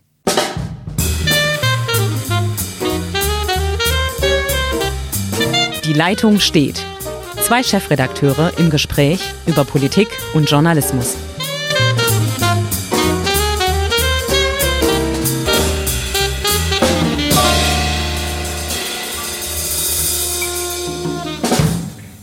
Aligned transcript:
Die 5.84 5.94
Leitung 5.94 6.40
steht 6.40 6.86
Zwei 7.46 7.62
Chefredakteure 7.62 8.54
im 8.58 8.72
Gespräch 8.72 9.20
über 9.46 9.66
Politik 9.66 10.08
und 10.34 10.50
Journalismus. 10.50 11.16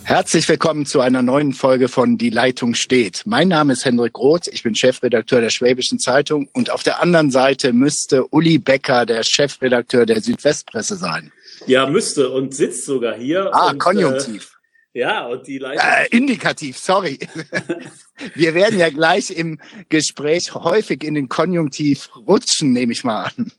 Herzlich 0.02 0.48
willkommen 0.48 0.86
zu 0.86 1.00
einer 1.00 1.22
neuen 1.22 1.52
Folge 1.52 1.86
von 1.86 2.18
Die 2.18 2.30
Leitung 2.30 2.74
steht. 2.74 3.22
Mein 3.24 3.46
Name 3.46 3.74
ist 3.74 3.84
Hendrik 3.84 4.18
Roth, 4.18 4.48
ich 4.48 4.64
bin 4.64 4.74
Chefredakteur 4.74 5.40
der 5.40 5.50
Schwäbischen 5.50 6.00
Zeitung 6.00 6.48
und 6.52 6.70
auf 6.70 6.82
der 6.82 7.00
anderen 7.00 7.30
Seite 7.30 7.72
müsste 7.72 8.26
Uli 8.32 8.58
Becker 8.58 9.06
der 9.06 9.22
Chefredakteur 9.22 10.04
der 10.04 10.20
Südwestpresse 10.20 10.96
sein. 10.96 11.30
Ja, 11.68 11.86
müsste 11.86 12.28
und 12.30 12.56
sitzt 12.56 12.86
sogar 12.86 13.14
hier. 13.14 13.50
Ah, 13.54 13.70
und, 13.70 13.78
Konjunktiv. 13.78 14.58
Ja, 14.94 15.26
und 15.26 15.46
die 15.46 15.58
Leitung. 15.58 15.84
Äh, 15.84 16.08
indikativ, 16.14 16.76
sorry. 16.76 17.18
Wir 18.34 18.54
werden 18.54 18.78
ja 18.78 18.90
gleich 18.90 19.30
im 19.30 19.58
Gespräch 19.88 20.54
häufig 20.54 21.02
in 21.02 21.14
den 21.14 21.28
Konjunktiv 21.28 22.10
rutschen, 22.14 22.72
nehme 22.72 22.92
ich 22.92 23.02
mal 23.02 23.24
an. 23.24 23.52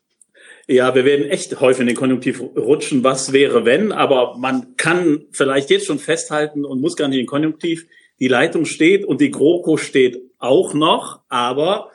Ja, 0.66 0.96
wir 0.96 1.04
werden 1.04 1.26
echt 1.26 1.60
häufig 1.60 1.82
in 1.82 1.88
den 1.88 1.96
Konjunktiv 1.98 2.40
rutschen, 2.40 3.04
was 3.04 3.34
wäre 3.34 3.66
wenn, 3.66 3.92
aber 3.92 4.38
man 4.38 4.78
kann 4.78 5.26
vielleicht 5.32 5.70
jetzt 5.70 5.88
schon 5.88 6.00
festhalten 6.00 6.64
und 6.64 6.80
muss 6.80 6.96
gar 6.96 7.10
nicht 7.10 7.18
in 7.18 7.24
den 7.24 7.30
Konjunktiv. 7.30 7.86
Die 8.22 8.30
Leitung 8.30 8.64
steht 8.64 9.04
und 9.04 9.20
die 9.20 9.30
GroKo 9.30 9.76
steht 9.76 10.22
auch 10.40 10.74
noch, 10.74 11.20
aber 11.28 11.92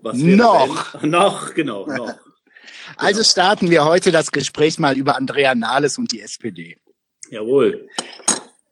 was 0.00 0.24
wäre 0.24 0.36
noch. 0.38 1.02
Wenn? 1.02 1.10
Noch, 1.10 1.52
genau, 1.52 1.86
noch. 1.86 2.14
Also 2.96 3.22
starten 3.24 3.70
wir 3.70 3.84
heute 3.86 4.12
das 4.12 4.30
Gespräch 4.30 4.78
mal 4.78 4.96
über 4.96 5.16
Andrea 5.16 5.54
Nahles 5.54 5.98
und 5.98 6.12
die 6.12 6.20
SPD. 6.20 6.76
Jawohl 7.30 7.88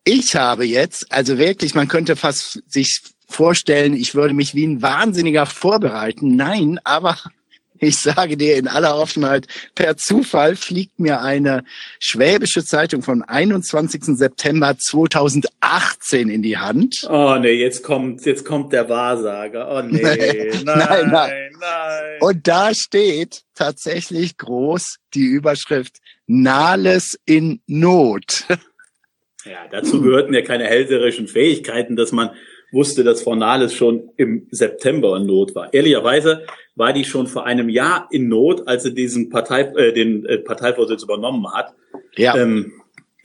ich 0.05 0.35
habe 0.35 0.65
jetzt, 0.65 1.13
also 1.13 1.39
wirklich, 1.39 1.75
man 1.75 1.89
könnte 1.89 2.17
fast 2.17 2.63
sich 2.69 3.01
vorstellen, 3.29 3.95
ich 3.95 4.15
würde 4.15 4.35
mich 4.35 4.55
wie 4.55 4.67
ein 4.67 4.83
Wahnsinniger 4.83 5.47
vorbereiten. 5.47 6.37
Nein, 6.37 6.79
aber 6.85 7.17
ich 7.79 7.97
sage 7.97 8.37
dir 8.37 8.57
in 8.57 8.69
aller 8.69 8.97
Offenheit, 8.97 9.47
per 9.75 9.97
Zufall 9.97 10.55
fliegt 10.57 11.01
mir 11.01 11.21
eine 11.21 11.65
schwäbische 11.99 12.65
Zeitung 12.65 13.03
vom 13.03 13.25
21. 13.27 14.05
September 14.17 14.77
2018 14.77 16.29
in 16.29 16.43
die 16.43 16.59
Hand. 16.59 17.07
Oh 17.09 17.37
nee, 17.41 17.55
jetzt 17.55 17.83
kommt, 17.83 18.25
jetzt 18.25 18.45
kommt 18.45 18.73
der 18.73 18.89
Wahrsager. 18.89 19.69
Oh 19.71 19.83
nee, 19.83 20.03
nein, 20.03 20.65
nein, 20.65 21.11
nein, 21.11 21.53
nein. 21.59 22.19
Und 22.21 22.47
da 22.47 22.75
steht 22.75 23.43
tatsächlich 23.55 24.37
groß 24.37 24.97
die 25.15 25.25
Überschrift 25.25 25.99
Nahles 26.27 27.19
in 27.25 27.61
Not. 27.67 28.47
Ja, 29.45 29.67
dazu 29.71 30.03
gehörten 30.03 30.35
ja 30.35 30.43
keine 30.43 30.65
hellserischen 30.65 31.29
Fähigkeiten, 31.29 31.97
dass 31.97 32.13
man 32.13 32.31
wusste, 32.71 33.05
dass 33.05 33.23
Frau 33.23 33.35
Nahles 33.35 33.75
schon 33.75 34.11
im 34.17 34.47
September 34.51 35.17
in 35.17 35.27
Not 35.27 35.55
war. 35.55 35.73
Ehrlicherweise 35.75 36.47
war 36.75 36.93
die 36.93 37.05
schon 37.05 37.27
vor 37.27 37.45
einem 37.45 37.69
Jahr 37.69 38.09
in 38.11 38.29
Not, 38.29 38.67
als 38.67 38.85
sie 38.85 38.95
diesen 38.95 39.29
Partei, 39.29 39.63
äh, 39.77 39.93
den 39.93 40.25
äh, 40.25 40.39
Parteivorsitz 40.39 41.03
übernommen 41.03 41.53
hat. 41.53 41.75
Ja. 42.17 42.37
Ähm, 42.37 42.73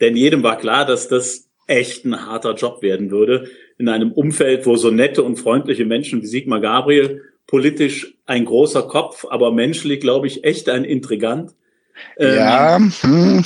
denn 0.00 0.16
jedem 0.16 0.42
war 0.42 0.58
klar, 0.58 0.84
dass 0.84 1.08
das 1.08 1.48
echt 1.66 2.04
ein 2.04 2.26
harter 2.26 2.54
Job 2.54 2.82
werden 2.82 3.10
würde. 3.10 3.48
In 3.78 3.88
einem 3.88 4.12
Umfeld, 4.12 4.66
wo 4.66 4.76
so 4.76 4.90
nette 4.90 5.22
und 5.22 5.36
freundliche 5.36 5.84
Menschen 5.86 6.22
wie 6.22 6.26
Sigmar 6.26 6.60
Gabriel 6.60 7.22
politisch 7.46 8.14
ein 8.26 8.44
großer 8.44 8.82
Kopf, 8.82 9.24
aber 9.28 9.50
menschlich, 9.52 10.00
glaube 10.00 10.26
ich, 10.26 10.44
echt 10.44 10.68
ein 10.68 10.84
Intrigant. 10.84 11.52
Ähm, 12.18 12.36
ja. 12.36 12.78
Hm 13.00 13.44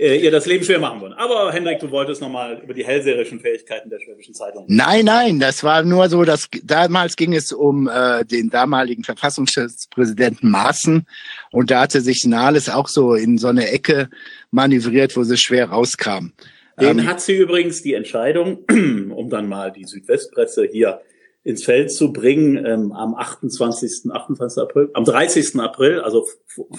äh, 0.00 0.16
ihr 0.16 0.30
das 0.30 0.46
Leben 0.46 0.64
schwer 0.64 0.78
machen 0.78 1.00
wollen. 1.02 1.12
Aber 1.12 1.52
Hendrik, 1.52 1.78
du 1.78 1.90
wolltest 1.90 2.22
nochmal 2.22 2.58
über 2.64 2.72
die 2.72 2.84
hellseherischen 2.84 3.38
Fähigkeiten 3.38 3.90
der 3.90 4.00
Schwäbischen 4.00 4.32
Zeitung. 4.32 4.64
Nein, 4.66 5.04
nein, 5.04 5.38
das 5.38 5.62
war 5.62 5.82
nur 5.82 6.08
so, 6.08 6.24
dass 6.24 6.48
damals 6.62 7.16
ging 7.16 7.34
es 7.34 7.52
um 7.52 7.86
äh, 7.86 8.24
den 8.24 8.48
damaligen 8.48 9.04
Verfassungspräsidenten 9.04 10.50
Maaßen 10.50 11.06
und 11.52 11.70
da 11.70 11.82
hatte 11.82 12.00
sich 12.00 12.24
Nahles 12.24 12.70
auch 12.70 12.88
so 12.88 13.14
in 13.14 13.36
so 13.36 13.48
eine 13.48 13.68
Ecke 13.70 14.08
manövriert, 14.50 15.16
wo 15.18 15.22
sie 15.22 15.36
schwer 15.36 15.66
rauskam. 15.66 16.32
Den 16.80 17.00
ähm, 17.00 17.06
hat 17.06 17.20
sie 17.20 17.36
übrigens 17.36 17.82
die 17.82 17.92
Entscheidung, 17.92 18.64
um 19.14 19.28
dann 19.28 19.48
mal 19.48 19.70
die 19.70 19.84
Südwestpresse 19.84 20.66
hier 20.72 21.02
ins 21.42 21.64
Feld 21.64 21.90
zu 21.90 22.12
bringen 22.12 22.64
ähm, 22.66 22.92
am 22.92 23.14
28. 23.14 24.10
28. 24.10 24.62
April, 24.62 24.90
am 24.92 25.04
30. 25.04 25.58
April, 25.58 26.00
also 26.00 26.26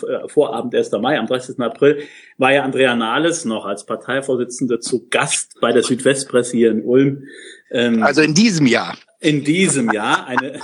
äh, 0.07 0.27
Vorabend 0.27 0.75
1. 0.75 0.91
Mai, 0.93 1.17
am 1.17 1.25
30. 1.25 1.59
April 1.59 2.03
war 2.37 2.53
ja 2.53 2.63
Andrea 2.63 2.95
Nahles 2.95 3.45
noch 3.45 3.65
als 3.65 3.85
Parteivorsitzende 3.85 4.79
zu 4.79 5.07
Gast 5.09 5.57
bei 5.61 5.71
der 5.71 5.81
Südwestpresse 5.81 6.55
hier 6.55 6.71
in 6.71 6.83
Ulm. 6.83 7.23
Ähm, 7.71 8.03
also 8.03 8.21
in 8.21 8.35
diesem 8.35 8.67
Jahr. 8.67 8.95
In 9.19 9.43
diesem 9.43 9.91
Jahr 9.91 10.27
eine, 10.27 10.59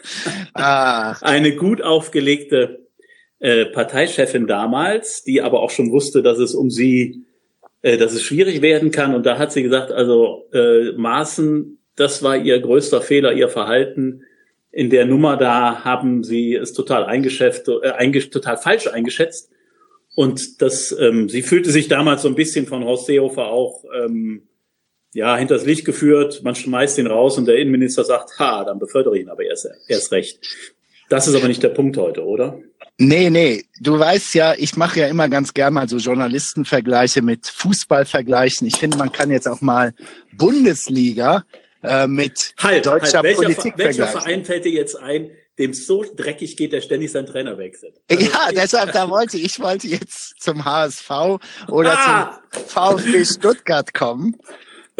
ah. 0.54 1.16
eine 1.20 1.54
gut 1.54 1.82
aufgelegte 1.82 2.86
äh, 3.38 3.66
Parteichefin 3.66 4.46
damals, 4.46 5.24
die 5.24 5.42
aber 5.42 5.60
auch 5.60 5.70
schon 5.70 5.92
wusste, 5.92 6.22
dass 6.22 6.38
es 6.38 6.54
um 6.54 6.70
sie, 6.70 7.26
äh, 7.82 7.98
dass 7.98 8.14
es 8.14 8.22
schwierig 8.22 8.62
werden 8.62 8.92
kann. 8.92 9.14
Und 9.14 9.26
da 9.26 9.36
hat 9.36 9.52
sie 9.52 9.62
gesagt, 9.62 9.90
also 9.90 10.48
äh, 10.54 10.92
Maßen 10.92 11.78
das 11.96 12.22
war 12.22 12.36
ihr 12.36 12.60
größter 12.60 13.00
Fehler, 13.00 13.32
ihr 13.32 13.48
Verhalten. 13.48 14.22
In 14.70 14.88
der 14.88 15.04
Nummer 15.04 15.36
da 15.36 15.84
haben 15.84 16.24
sie 16.24 16.54
es 16.54 16.72
total 16.72 17.04
eingeschätzt, 17.04 17.68
äh, 17.68 18.20
total 18.30 18.56
falsch 18.56 18.86
eingeschätzt. 18.86 19.50
Und 20.14 20.60
das, 20.62 20.94
ähm, 20.98 21.28
sie 21.28 21.42
fühlte 21.42 21.70
sich 21.70 21.88
damals 21.88 22.22
so 22.22 22.28
ein 22.28 22.34
bisschen 22.34 22.66
von 22.66 22.84
Horst 22.84 23.06
Seehofer 23.06 23.46
auch 23.46 23.84
ähm, 23.94 24.48
ja 25.14 25.36
hinters 25.36 25.64
Licht 25.64 25.84
geführt. 25.84 26.42
Man 26.42 26.54
schmeißt 26.54 26.98
ihn 26.98 27.06
raus 27.06 27.38
und 27.38 27.46
der 27.46 27.56
Innenminister 27.56 28.04
sagt, 28.04 28.38
ha, 28.38 28.64
dann 28.64 28.78
befördere 28.78 29.16
ich 29.16 29.22
ihn 29.22 29.30
aber 29.30 29.44
erst, 29.44 29.68
erst 29.88 30.12
recht. 30.12 30.40
Das 31.08 31.28
ist 31.28 31.34
aber 31.34 31.48
nicht 31.48 31.62
der 31.62 31.68
Punkt 31.68 31.98
heute, 31.98 32.24
oder? 32.24 32.58
Nee, 32.98 33.30
nee. 33.30 33.64
Du 33.80 33.98
weißt 33.98 34.34
ja, 34.34 34.54
ich 34.56 34.76
mache 34.76 35.00
ja 35.00 35.08
immer 35.08 35.28
ganz 35.28 35.52
gern 35.52 35.74
mal 35.74 35.88
so 35.88 35.96
Journalistenvergleiche 35.96 37.20
mit 37.20 37.46
Fußballvergleichen. 37.46 38.66
Ich 38.66 38.76
finde, 38.76 38.96
man 38.96 39.12
kann 39.12 39.30
jetzt 39.30 39.48
auch 39.48 39.60
mal 39.60 39.94
Bundesliga 40.36 41.44
äh, 41.82 42.06
mit 42.06 42.54
halt, 42.58 42.86
deutscher 42.86 43.18
halt. 43.18 43.24
Welcher, 43.24 43.42
Politik 43.42 43.74
Welcher 43.76 44.06
Verein 44.06 44.44
fällt 44.44 44.64
dir 44.64 44.72
jetzt 44.72 44.96
ein, 44.96 45.30
dem 45.58 45.74
so 45.74 46.04
dreckig 46.04 46.56
geht, 46.56 46.72
der 46.72 46.80
ständig 46.80 47.12
seinen 47.12 47.26
Trainer 47.26 47.58
wechselt? 47.58 48.00
Also 48.10 48.24
ja, 48.24 48.50
deshalb, 48.54 48.92
da 48.92 49.08
wollte 49.10 49.36
ich 49.38 49.60
wollte 49.60 49.88
jetzt 49.88 50.40
zum 50.40 50.64
HSV 50.64 51.10
oder 51.68 51.98
ah! 51.98 52.40
zum 52.52 52.64
VfB 52.66 53.24
Stuttgart 53.24 53.92
kommen. 53.94 54.36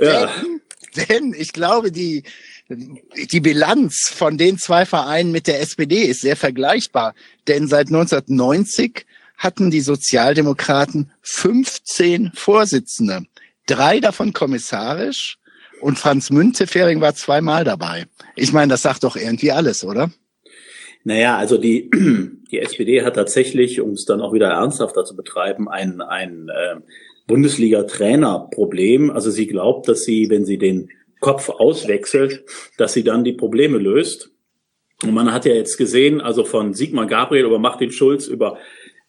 Ja. 0.00 0.26
Denn, 0.26 1.08
denn 1.08 1.34
ich 1.34 1.52
glaube, 1.52 1.92
die, 1.92 2.24
die 2.68 3.40
Bilanz 3.40 4.12
von 4.14 4.38
den 4.38 4.58
zwei 4.58 4.86
Vereinen 4.86 5.32
mit 5.32 5.46
der 5.46 5.60
SPD 5.60 6.02
ist 6.02 6.20
sehr 6.22 6.36
vergleichbar. 6.36 7.14
Denn 7.48 7.68
seit 7.68 7.88
1990 7.88 9.06
hatten 9.36 9.70
die 9.70 9.80
Sozialdemokraten 9.80 11.10
15 11.22 12.32
Vorsitzende. 12.34 13.22
Drei 13.66 14.00
davon 14.00 14.32
kommissarisch 14.32 15.38
und 15.82 15.98
Franz 15.98 16.30
Müntefering 16.30 17.00
war 17.00 17.14
zweimal 17.14 17.64
dabei. 17.64 18.06
Ich 18.36 18.52
meine, 18.52 18.70
das 18.70 18.82
sagt 18.82 19.04
doch 19.04 19.16
irgendwie 19.16 19.52
alles, 19.52 19.84
oder? 19.84 20.10
Naja, 21.04 21.36
also 21.36 21.58
die, 21.58 21.90
die 22.50 22.60
SPD 22.60 23.02
hat 23.02 23.14
tatsächlich, 23.14 23.80
um 23.80 23.90
es 23.90 24.04
dann 24.04 24.20
auch 24.20 24.32
wieder 24.32 24.48
ernsthafter 24.48 25.04
zu 25.04 25.16
betreiben, 25.16 25.68
ein, 25.68 26.00
ein 26.00 26.48
äh, 26.48 26.80
Bundesliga-Trainer-Problem. 27.26 29.10
Also 29.10 29.30
sie 29.30 29.46
glaubt, 29.46 29.88
dass 29.88 30.04
sie, 30.04 30.30
wenn 30.30 30.44
sie 30.44 30.58
den 30.58 30.90
Kopf 31.20 31.48
auswechselt, 31.48 32.44
dass 32.78 32.92
sie 32.92 33.04
dann 33.04 33.24
die 33.24 33.32
Probleme 33.32 33.78
löst. 33.78 34.30
Und 35.02 35.14
man 35.14 35.32
hat 35.32 35.44
ja 35.44 35.54
jetzt 35.54 35.76
gesehen, 35.78 36.20
also 36.20 36.44
von 36.44 36.74
Sigmar 36.74 37.06
Gabriel 37.06 37.46
über 37.46 37.58
Martin 37.58 37.90
Schulz 37.90 38.26
über 38.28 38.58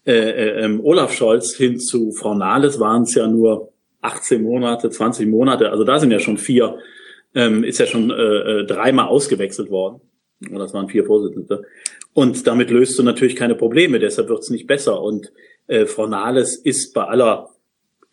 äh, 0.05 0.11
äh, 0.11 0.65
ähm, 0.65 0.81
Olaf 0.83 1.13
Scholz 1.13 1.55
hin 1.55 1.79
zu 1.79 2.11
Frau 2.11 2.33
Nahles 2.33 2.79
waren 2.79 3.03
es 3.03 3.15
ja 3.15 3.27
nur 3.27 3.72
18 4.03 4.41
Monate, 4.41 4.89
20 4.89 5.27
Monate, 5.27 5.71
also 5.71 5.83
da 5.83 5.99
sind 5.99 6.11
ja 6.11 6.19
schon 6.19 6.37
vier, 6.37 6.77
ähm, 7.35 7.63
ist 7.63 7.79
ja 7.79 7.85
schon 7.85 8.11
äh, 8.11 8.13
äh, 8.13 8.65
dreimal 8.65 9.07
ausgewechselt 9.07 9.69
worden. 9.69 10.01
Und 10.49 10.59
das 10.59 10.73
waren 10.73 10.89
vier 10.89 11.05
Vorsitzende. 11.05 11.63
Und 12.13 12.45
damit 12.47 12.69
löst 12.69 12.99
du 12.99 13.03
natürlich 13.03 13.35
keine 13.35 13.55
Probleme, 13.55 13.99
deshalb 13.99 14.29
wird 14.29 14.39
es 14.39 14.49
nicht 14.49 14.67
besser. 14.67 15.01
Und 15.01 15.31
äh, 15.67 15.85
Frau 15.85 16.07
Nahles 16.07 16.57
ist 16.57 16.93
bei 16.93 17.03
aller 17.03 17.49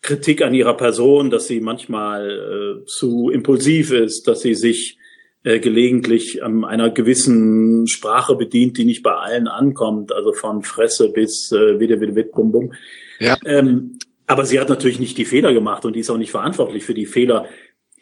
Kritik 0.01 0.41
an 0.41 0.53
ihrer 0.53 0.75
Person, 0.75 1.29
dass 1.29 1.47
sie 1.47 1.59
manchmal 1.59 2.81
äh, 2.81 2.85
zu 2.85 3.29
impulsiv 3.29 3.91
ist, 3.91 4.27
dass 4.27 4.41
sie 4.41 4.55
sich 4.55 4.97
äh, 5.43 5.59
gelegentlich 5.59 6.43
an 6.43 6.63
einer 6.63 6.89
gewissen 6.89 7.87
Sprache 7.87 8.35
bedient, 8.35 8.77
die 8.77 8.85
nicht 8.85 9.03
bei 9.03 9.13
allen 9.13 9.47
ankommt, 9.47 10.11
also 10.11 10.33
von 10.33 10.63
Fresse 10.63 11.09
bis 11.09 11.51
äh, 11.51 11.79
wieder, 11.79 11.99
wieder, 12.01 12.15
wieder, 12.15 12.29
bum, 12.29 12.51
bum. 12.51 12.73
Ja. 13.19 13.37
Ähm, 13.45 13.99
aber 14.27 14.45
sie 14.45 14.59
hat 14.59 14.69
natürlich 14.69 14.99
nicht 14.99 15.17
die 15.17 15.25
Fehler 15.25 15.53
gemacht 15.53 15.85
und 15.85 15.95
die 15.95 15.99
ist 15.99 16.09
auch 16.09 16.17
nicht 16.17 16.31
verantwortlich 16.31 16.83
für 16.83 16.93
die 16.93 17.05
Fehler, 17.05 17.47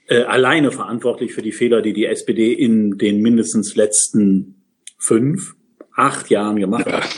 äh, 0.08 0.24
alleine 0.24 0.72
verantwortlich 0.72 1.34
für 1.34 1.42
die 1.42 1.52
Fehler, 1.52 1.82
die 1.82 1.94
die 1.94 2.06
SPD 2.06 2.54
in 2.54 2.98
den 2.98 3.22
mindestens 3.22 3.76
letzten 3.76 4.64
fünf, 4.98 5.56
acht 5.96 6.30
Jahren 6.30 6.58
gemacht 6.58 6.86
hat. 6.86 7.10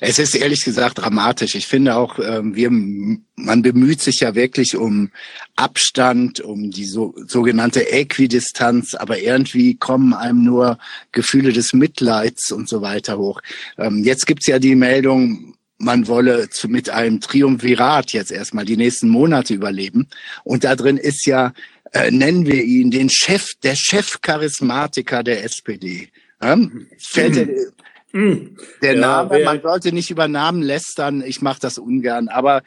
Es 0.00 0.18
ist 0.18 0.34
ehrlich 0.34 0.64
gesagt 0.64 0.98
dramatisch. 0.98 1.54
Ich 1.54 1.66
finde 1.66 1.96
auch, 1.96 2.18
ähm, 2.18 2.54
wir, 2.54 2.70
man 2.70 3.62
bemüht 3.62 4.00
sich 4.00 4.20
ja 4.20 4.34
wirklich 4.34 4.76
um 4.76 5.10
Abstand, 5.56 6.40
um 6.40 6.70
die 6.70 6.84
so, 6.84 7.14
sogenannte 7.26 7.90
Äquidistanz, 7.90 8.94
aber 8.94 9.18
irgendwie 9.20 9.74
kommen 9.76 10.14
einem 10.14 10.44
nur 10.44 10.78
Gefühle 11.12 11.52
des 11.52 11.72
Mitleids 11.72 12.52
und 12.52 12.68
so 12.68 12.80
weiter 12.80 13.18
hoch. 13.18 13.40
Ähm, 13.76 14.04
jetzt 14.04 14.26
gibt's 14.26 14.46
ja 14.46 14.58
die 14.58 14.76
Meldung, 14.76 15.54
man 15.78 16.08
wolle 16.08 16.50
zu, 16.50 16.68
mit 16.68 16.90
einem 16.90 17.20
Triumvirat 17.20 18.12
jetzt 18.12 18.32
erstmal 18.32 18.64
die 18.64 18.76
nächsten 18.76 19.08
Monate 19.08 19.54
überleben. 19.54 20.08
Und 20.44 20.64
da 20.64 20.76
drin 20.76 20.96
ist 20.96 21.24
ja, 21.26 21.52
äh, 21.92 22.10
nennen 22.10 22.46
wir 22.46 22.62
ihn, 22.64 22.90
den 22.90 23.08
Chef, 23.08 23.46
der 23.62 23.76
Chefcharismatiker 23.76 25.22
der 25.22 25.44
SPD. 25.44 26.08
Ähm, 26.40 26.88
fällt, 26.98 27.48
mhm. 27.48 27.72
Mm. 28.12 28.56
Der 28.82 28.94
ja, 28.94 29.00
Name, 29.00 29.44
man 29.44 29.60
sollte 29.60 29.92
nicht 29.92 30.10
über 30.10 30.28
Namen 30.28 30.62
lästern, 30.62 31.22
ich 31.22 31.42
mache 31.42 31.60
das 31.60 31.78
ungern, 31.78 32.28
aber 32.28 32.62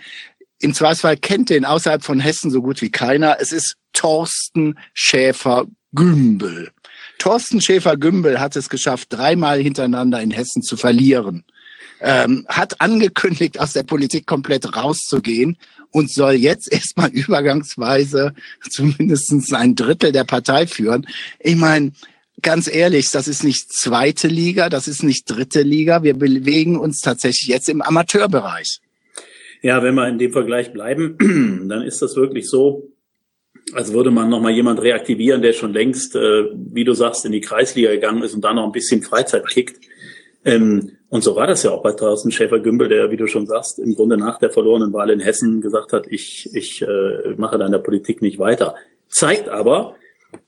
im 0.60 0.74
Zweifelsfall 0.74 1.18
kennt 1.18 1.50
den 1.50 1.66
außerhalb 1.66 2.04
von 2.04 2.20
Hessen 2.20 2.52
so 2.52 2.62
gut 2.62 2.82
wie 2.82 2.92
keiner. 2.92 3.38
Es 3.40 3.52
ist 3.52 3.78
Thorsten 3.94 4.78
Schäfer-Gümbel. 4.94 6.70
Thorsten 7.18 7.62
Schäfer-Gümbel 7.62 8.40
hat 8.40 8.56
es 8.56 8.70
geschafft, 8.70 9.08
dreimal 9.10 9.60
hintereinander 9.60 10.22
in 10.22 10.32
Hessen 10.32 10.62
zu 10.62 10.78
verlieren. 10.78 11.44
Ähm, 12.04 12.46
hat 12.48 12.82
angekündigt, 12.82 13.60
aus 13.60 13.74
der 13.74 13.84
Politik 13.84 14.26
komplett 14.26 14.76
rauszugehen 14.76 15.58
und 15.92 16.12
soll 16.12 16.34
jetzt 16.34 16.72
erstmal 16.74 17.10
übergangsweise 17.12 18.34
zumindest 18.70 19.54
ein 19.54 19.76
Drittel 19.76 20.12
der 20.12 20.24
Partei 20.24 20.66
führen. 20.66 21.06
Ich 21.40 21.56
meine, 21.56 21.92
ganz 22.42 22.74
ehrlich, 22.74 23.12
das 23.12 23.28
ist 23.28 23.44
nicht 23.44 23.72
zweite 23.72 24.28
Liga, 24.28 24.70
das 24.70 24.88
ist 24.88 25.04
nicht 25.04 25.30
dritte 25.30 25.62
Liga. 25.62 26.04
Wir 26.04 26.16
bewegen 26.16 26.78
uns 26.78 27.02
tatsächlich 27.02 27.48
jetzt 27.48 27.70
im 27.70 27.82
Amateurbereich. 27.82 28.80
Ja, 29.62 29.84
wenn 29.84 29.94
wir 29.96 30.08
in 30.08 30.18
dem 30.18 30.32
Vergleich 30.32 30.74
bleiben, 30.74 31.18
dann 31.70 31.84
ist 31.84 32.02
das 32.02 32.16
wirklich 32.16 32.50
so, 32.50 32.90
als 33.74 33.94
würde 33.94 34.12
man 34.12 34.30
nochmal 34.30 34.54
jemand 34.54 34.82
reaktivieren, 34.82 35.42
der 35.42 35.54
schon 35.54 35.72
längst, 35.72 36.16
äh, 36.16 36.46
wie 36.56 36.84
du 36.84 36.94
sagst, 36.94 37.26
in 37.26 37.32
die 37.32 37.42
Kreisliga 37.42 37.92
gegangen 37.92 38.24
ist 38.24 38.34
und 38.34 38.42
da 38.42 38.54
noch 38.54 38.66
ein 38.66 38.72
bisschen 38.72 39.04
Freizeit 39.04 39.48
kickt. 39.48 39.80
Ähm, 40.44 40.98
und 41.10 41.24
so 41.24 41.36
war 41.36 41.48
das 41.48 41.64
ja 41.64 41.72
auch 41.72 41.84
bei 41.84 41.92
Thorsten 41.92 42.32
Schäfer-Gümbel, 42.32 42.88
der, 42.88 43.12
wie 43.12 43.18
du 43.18 43.28
schon 43.28 43.46
sagst, 43.46 43.80
im 43.80 43.96
Grunde 43.96 44.18
nach 44.18 44.40
der 44.40 44.50
verlorenen 44.50 44.94
Wahl 44.94 45.10
in 45.10 45.20
Hessen 45.20 45.62
gesagt 45.62 45.94
hat, 45.94 46.08
ich, 46.08 46.50
ich 46.54 46.82
äh, 46.82 47.36
mache 47.38 47.58
da 47.58 47.66
in 47.66 47.72
der 47.72 47.80
Politik 47.80 48.22
nicht 48.22 48.40
weiter. 48.40 48.76
Zeigt 49.10 49.50
aber, 49.50 49.96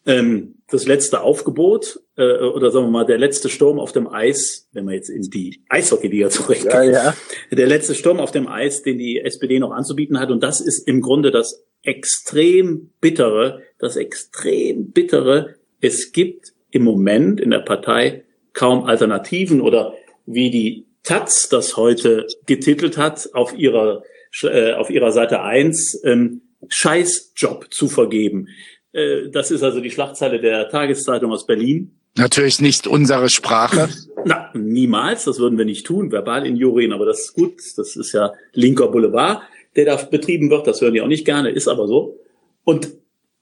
ähm, 0.06 0.56
das 0.70 0.88
letzte 0.88 1.22
Aufgebot 1.22 2.00
äh, 2.18 2.38
oder 2.40 2.72
sagen 2.72 2.86
wir 2.86 2.92
mal 2.92 3.06
der 3.06 3.18
letzte 3.18 3.50
Sturm 3.50 3.80
auf 3.80 3.92
dem 3.92 4.08
Eis, 4.08 4.68
wenn 4.72 4.86
man 4.86 4.96
jetzt 4.96 5.10
in 5.10 5.24
die 5.24 5.62
Eishockey-Liga 5.70 6.30
zurückgeht, 6.30 6.72
ja, 6.72 6.84
ja. 6.84 7.16
der 7.52 7.68
letzte 7.68 7.94
Sturm 7.96 8.20
auf 8.20 8.32
dem 8.32 8.48
Eis, 8.48 8.82
den 8.82 8.98
die 8.98 9.20
SPD 9.20 9.60
noch 9.60 9.72
anzubieten 9.72 10.20
hat. 10.20 10.32
Und 10.32 10.42
das 10.42 10.62
ist 10.62 10.88
im 10.88 11.02
Grunde 11.02 11.32
das 11.32 11.64
extrem 11.84 12.92
bittere, 13.02 13.62
das 13.78 13.98
extrem 13.98 14.92
bittere. 14.92 15.56
Es 15.82 16.12
gibt 16.12 16.54
im 16.72 16.84
Moment 16.84 17.40
in 17.40 17.52
der 17.52 17.60
Partei 17.60 18.24
kaum 18.54 18.86
Alternativen 18.86 19.62
oder 19.62 19.94
wie 20.26 20.50
die 20.50 20.86
Taz 21.04 21.50
das 21.50 21.76
heute 21.76 22.28
getitelt 22.46 22.98
hat 22.98 23.30
auf 23.34 23.58
ihrer 23.58 24.04
äh, 24.44 24.74
auf 24.74 24.90
ihrer 24.90 25.12
Seite 25.12 25.42
eins 25.42 26.00
ähm, 26.04 26.42
Scheißjob 26.70 27.74
zu 27.74 27.90
vergeben. 27.90 28.48
Äh, 28.94 29.30
das 29.30 29.52
ist 29.52 29.64
also 29.64 29.82
die 29.82 29.92
Schlagzeile 29.92 30.40
der 30.40 30.70
Tageszeitung 30.70 31.32
aus 31.32 31.46
Berlin. 31.46 31.92
Natürlich 32.16 32.62
nicht 32.62 32.88
unsere 32.88 33.30
Sprache. 33.30 33.90
Na, 34.26 34.50
niemals. 34.54 35.26
Das 35.26 35.40
würden 35.40 35.58
wir 35.58 35.66
nicht 35.66 35.86
tun. 35.86 36.12
Verbal 36.12 36.46
in 36.46 36.56
Jurien, 36.56 36.94
aber 36.94 37.06
das 37.06 37.22
ist 37.22 37.34
gut. 37.34 37.60
Das 37.76 37.96
ist 37.96 38.14
ja 38.14 38.34
linker 38.54 38.88
Boulevard, 38.88 39.42
der 39.76 39.86
da 39.86 39.96
betrieben 39.96 40.50
wird. 40.50 40.68
Das 40.68 40.80
hören 40.80 40.94
die 40.94 41.02
auch 41.02 41.08
nicht 41.08 41.26
gerne, 41.26 41.50
ist 41.50 41.68
aber 41.68 41.88
so. 41.88 42.20
Und 42.64 42.94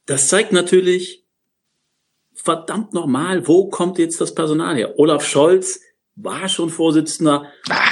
das 0.06 0.28
zeigt 0.28 0.52
natürlich 0.52 1.21
verdammt 2.44 2.94
nochmal, 2.94 3.48
wo 3.48 3.70
kommt 3.70 4.00
jetzt 4.00 4.20
das 4.20 4.34
Personal 4.34 4.76
her? 4.76 4.98
Olaf 4.98 5.26
Scholz 5.26 5.82
war 6.16 6.50
schon 6.50 6.70
Vorsitzender 6.70 7.46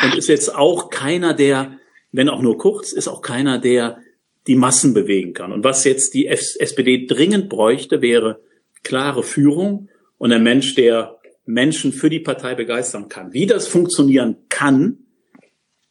und 0.04 0.16
ist 0.16 0.28
jetzt 0.28 0.54
auch 0.56 0.90
keiner, 0.90 1.34
der, 1.34 1.78
wenn 2.12 2.30
auch 2.30 2.42
nur 2.42 2.58
kurz, 2.58 2.92
ist 2.92 3.08
auch 3.08 3.22
keiner, 3.22 3.60
der 3.60 4.00
die 4.48 4.56
Massen 4.56 4.94
bewegen 4.94 5.34
kann. 5.34 5.52
Und 5.52 5.64
was 5.64 5.84
jetzt 5.84 6.14
die 6.14 6.28
SPD 6.28 7.06
dringend 7.06 7.50
bräuchte, 7.50 8.02
wäre 8.02 8.40
klare 8.84 9.24
Führung 9.24 9.90
und 10.18 10.32
ein 10.32 10.44
Mensch, 10.44 10.76
der 10.76 11.20
Menschen 11.46 11.94
für 11.94 12.10
die 12.10 12.20
Partei 12.20 12.56
begeistern 12.56 13.10
kann. 13.10 13.34
Wie 13.34 13.46
das 13.46 13.68
funktionieren 13.68 14.38
kann, 14.50 15.00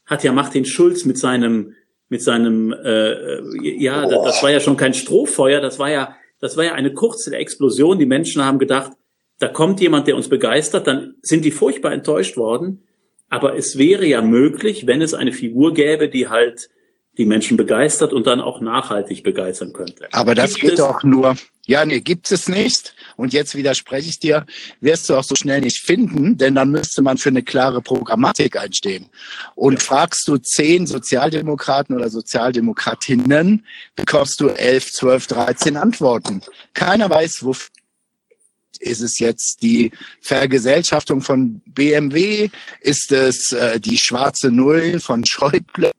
hat 0.07 0.25
ja 0.25 0.33
Martin 0.33 0.65
Schulz 0.65 1.05
mit 1.05 1.19
seinem 1.19 1.75
mit 2.11 2.23
seinem 2.23 2.73
äh, 2.73 3.41
ja, 3.61 4.07
das, 4.07 4.25
das 4.25 4.43
war 4.43 4.51
ja 4.51 4.61
schon 4.61 4.79
kein 4.79 4.95
Strohfeuer, 4.95 5.61
das 5.61 5.79
war 5.79 5.91
ja 5.91 6.17
das 6.41 6.57
war 6.57 6.65
ja 6.65 6.75
eine 6.75 6.93
kurze 6.93 7.35
Explosion. 7.37 7.99
Die 7.99 8.07
Menschen 8.07 8.45
haben 8.45 8.59
gedacht, 8.59 8.93
da 9.39 9.49
kommt 9.49 9.81
jemand, 9.81 10.07
der 10.07 10.17
uns 10.17 10.29
begeistert, 10.29 10.87
dann 10.87 11.15
sind 11.23 11.45
die 11.45 11.51
furchtbar 11.51 11.93
enttäuscht 11.93 12.37
worden. 12.37 12.85
Aber 13.29 13.57
es 13.57 13.79
wäre 13.79 14.07
ja 14.07 14.23
möglich, 14.23 14.87
wenn 14.87 15.03
es 15.03 15.15
eine 15.15 15.33
Figur 15.33 15.75
gäbe, 15.75 16.09
die 16.09 16.29
halt 16.29 16.71
die 17.19 17.27
Menschen 17.27 17.57
begeistert 17.57 18.13
und 18.13 18.27
dann 18.27 18.41
auch 18.41 18.61
nachhaltig 18.61 19.25
begeistern 19.25 19.73
könnte. 19.73 20.09
Aber 20.13 20.37
das 20.37 20.55
gibt 20.55 20.71
geht 20.71 20.79
doch 20.79 21.03
nur. 21.03 21.37
Ja, 21.67 21.85
nee, 21.85 22.01
gibt 22.01 22.31
es 22.31 22.49
nicht. 22.49 22.95
Und 23.17 23.33
jetzt 23.33 23.55
widerspreche 23.55 24.09
ich 24.09 24.21
dir, 24.21 24.47
wirst 24.81 25.11
du 25.11 25.17
auch 25.17 25.25
so 25.25 25.35
schnell 25.35 25.61
nicht 25.61 25.81
finden, 25.81 26.39
denn 26.39 26.55
dann 26.55 26.71
müsste 26.71 27.03
man 27.03 27.19
für 27.19 27.29
eine 27.29 27.43
klare 27.43 27.83
Programmatik 27.83 28.57
einstehen. 28.57 29.11
Und 29.57 29.75
ja. 29.75 29.81
fragst 29.81 30.27
du 30.29 30.39
zehn 30.39 30.87
Sozialdemokraten 30.87 31.95
oder 31.95 32.09
Sozialdemokratinnen, 32.09 33.67
bekommst 33.97 34.41
du 34.41 34.49
elf, 34.49 34.91
zwölf, 34.93 35.27
dreizehn 35.27 35.77
Antworten. 35.77 36.41
Keiner 36.73 37.11
weiß, 37.11 37.41
wo 37.43 37.55
ist 38.81 39.01
es 39.01 39.19
jetzt 39.19 39.63
die 39.63 39.91
Vergesellschaftung 40.21 41.21
von 41.21 41.61
BMW? 41.67 42.49
Ist 42.81 43.11
es 43.13 43.53
äh, 43.53 43.81
die 43.81 43.99
schwarze 43.99 44.51
Null 44.51 45.01
von 45.01 45.25
Schäuble? 45.27 45.91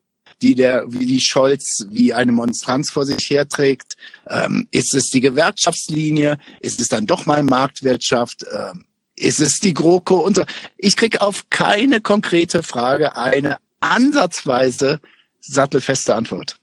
Die 0.42 0.56
der, 0.56 0.86
wie 0.88 1.06
die 1.06 1.22
Scholz 1.22 1.86
wie 1.90 2.14
eine 2.14 2.32
Monstranz 2.32 2.92
vor 2.92 3.06
sich 3.06 3.30
herträgt? 3.30 3.96
Ähm, 4.28 4.68
ist 4.72 4.94
es 4.94 5.10
die 5.10 5.22
Gewerkschaftslinie? 5.22 6.38
Ist 6.62 6.80
es 6.80 6.88
dann 6.88 7.06
doch 7.06 7.26
mal 7.26 7.44
Marktwirtschaft? 7.44 8.46
Ähm, 8.52 8.86
ist 9.16 9.40
es 9.40 9.60
die 9.60 9.74
GroKo? 9.74 10.20
Und 10.20 10.36
so. 10.36 10.44
Ich 10.78 10.96
krieg 10.96 11.22
auf 11.22 11.50
keine 11.50 12.02
konkrete 12.02 12.64
Frage 12.64 13.16
eine 13.16 13.58
ansatzweise 13.80 15.00
sattelfeste 15.42 16.16
Antwort. 16.16 16.58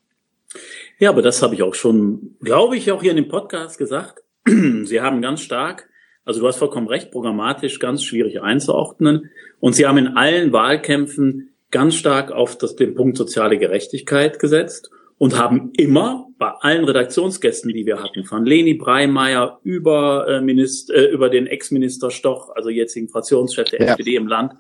Ja, 0.99 1.11
aber 1.11 1.23
das 1.23 1.43
habe 1.43 1.55
ich 1.55 1.63
auch 1.63 1.75
schon, 1.75 2.37
glaube 2.41 2.77
ich, 2.77 2.91
auch 2.91 3.03
hier 3.03 3.11
in 3.11 3.17
dem 3.17 3.29
Podcast 3.29 3.79
gesagt. 3.79 4.23
Sie 4.47 5.01
haben 5.01 5.21
ganz 5.21 5.43
stark, 5.43 5.89
also 6.25 6.41
du 6.41 6.47
hast 6.47 6.57
vollkommen 6.57 6.89
recht, 6.89 7.11
programmatisch 7.11 7.79
ganz 7.79 8.03
schwierig 8.03 8.41
einzuordnen. 8.41 9.31
Und 9.61 9.75
Sie 9.75 9.87
haben 9.87 9.99
in 9.99 10.17
allen 10.17 10.53
Wahlkämpfen 10.53 11.51
ganz 11.71 11.95
stark 11.95 12.33
auf 12.33 12.57
das, 12.59 12.77
den 12.77 12.95
Punkt 12.95 13.17
soziale 13.17 13.59
Gerechtigkeit 13.59 14.39
gesetzt 14.39 14.91
und 15.19 15.39
haben 15.39 15.73
immer 15.77 16.29
bei 16.39 16.51
allen 16.61 16.85
Redaktionsgästen, 16.85 17.73
die 17.73 17.87
wir 17.87 18.03
hatten, 18.03 18.25
von 18.25 18.45
Leni 18.45 18.75
Breimeyer 18.75 19.61
über, 19.63 20.27
äh, 20.29 20.41
Minister, 20.41 20.95
äh, 20.95 21.07
über 21.07 21.31
den 21.31 21.47
Ex-Minister 21.47 22.11
Stoch, 22.11 22.51
also 22.55 22.69
jetzigen 22.69 23.09
Fraktionschef 23.09 23.71
der 23.71 23.81
ja. 23.81 23.87
SPD 23.93 24.17
im 24.17 24.27
Land, 24.27 24.53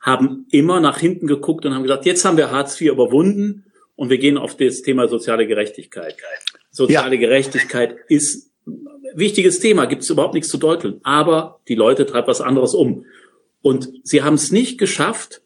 haben 0.00 0.46
immer 0.50 0.80
nach 0.80 0.98
hinten 0.98 1.26
geguckt 1.26 1.64
und 1.64 1.74
haben 1.74 1.82
gesagt, 1.82 2.06
jetzt 2.06 2.24
haben 2.24 2.36
wir 2.36 2.50
Hartz 2.50 2.80
IV 2.80 2.92
überwunden 2.92 3.64
und 3.94 4.10
wir 4.10 4.18
gehen 4.18 4.36
auf 4.36 4.56
das 4.56 4.82
Thema 4.82 5.08
soziale 5.08 5.46
Gerechtigkeit. 5.46 6.16
Soziale 6.70 7.14
ja. 7.14 7.20
Gerechtigkeit 7.20 7.96
ist 8.08 8.50
ein 8.66 8.88
wichtiges 9.14 9.60
Thema, 9.60 9.86
gibt 9.86 10.02
es 10.02 10.10
überhaupt 10.10 10.34
nichts 10.34 10.48
zu 10.48 10.58
deuteln, 10.58 11.00
aber 11.02 11.60
die 11.68 11.74
Leute 11.74 12.04
treibt 12.04 12.28
was 12.28 12.40
anderes 12.40 12.74
um. 12.74 13.06
Und 13.62 13.90
sie 14.02 14.22
haben 14.22 14.34
es 14.34 14.50
nicht 14.50 14.78
geschafft, 14.78 15.41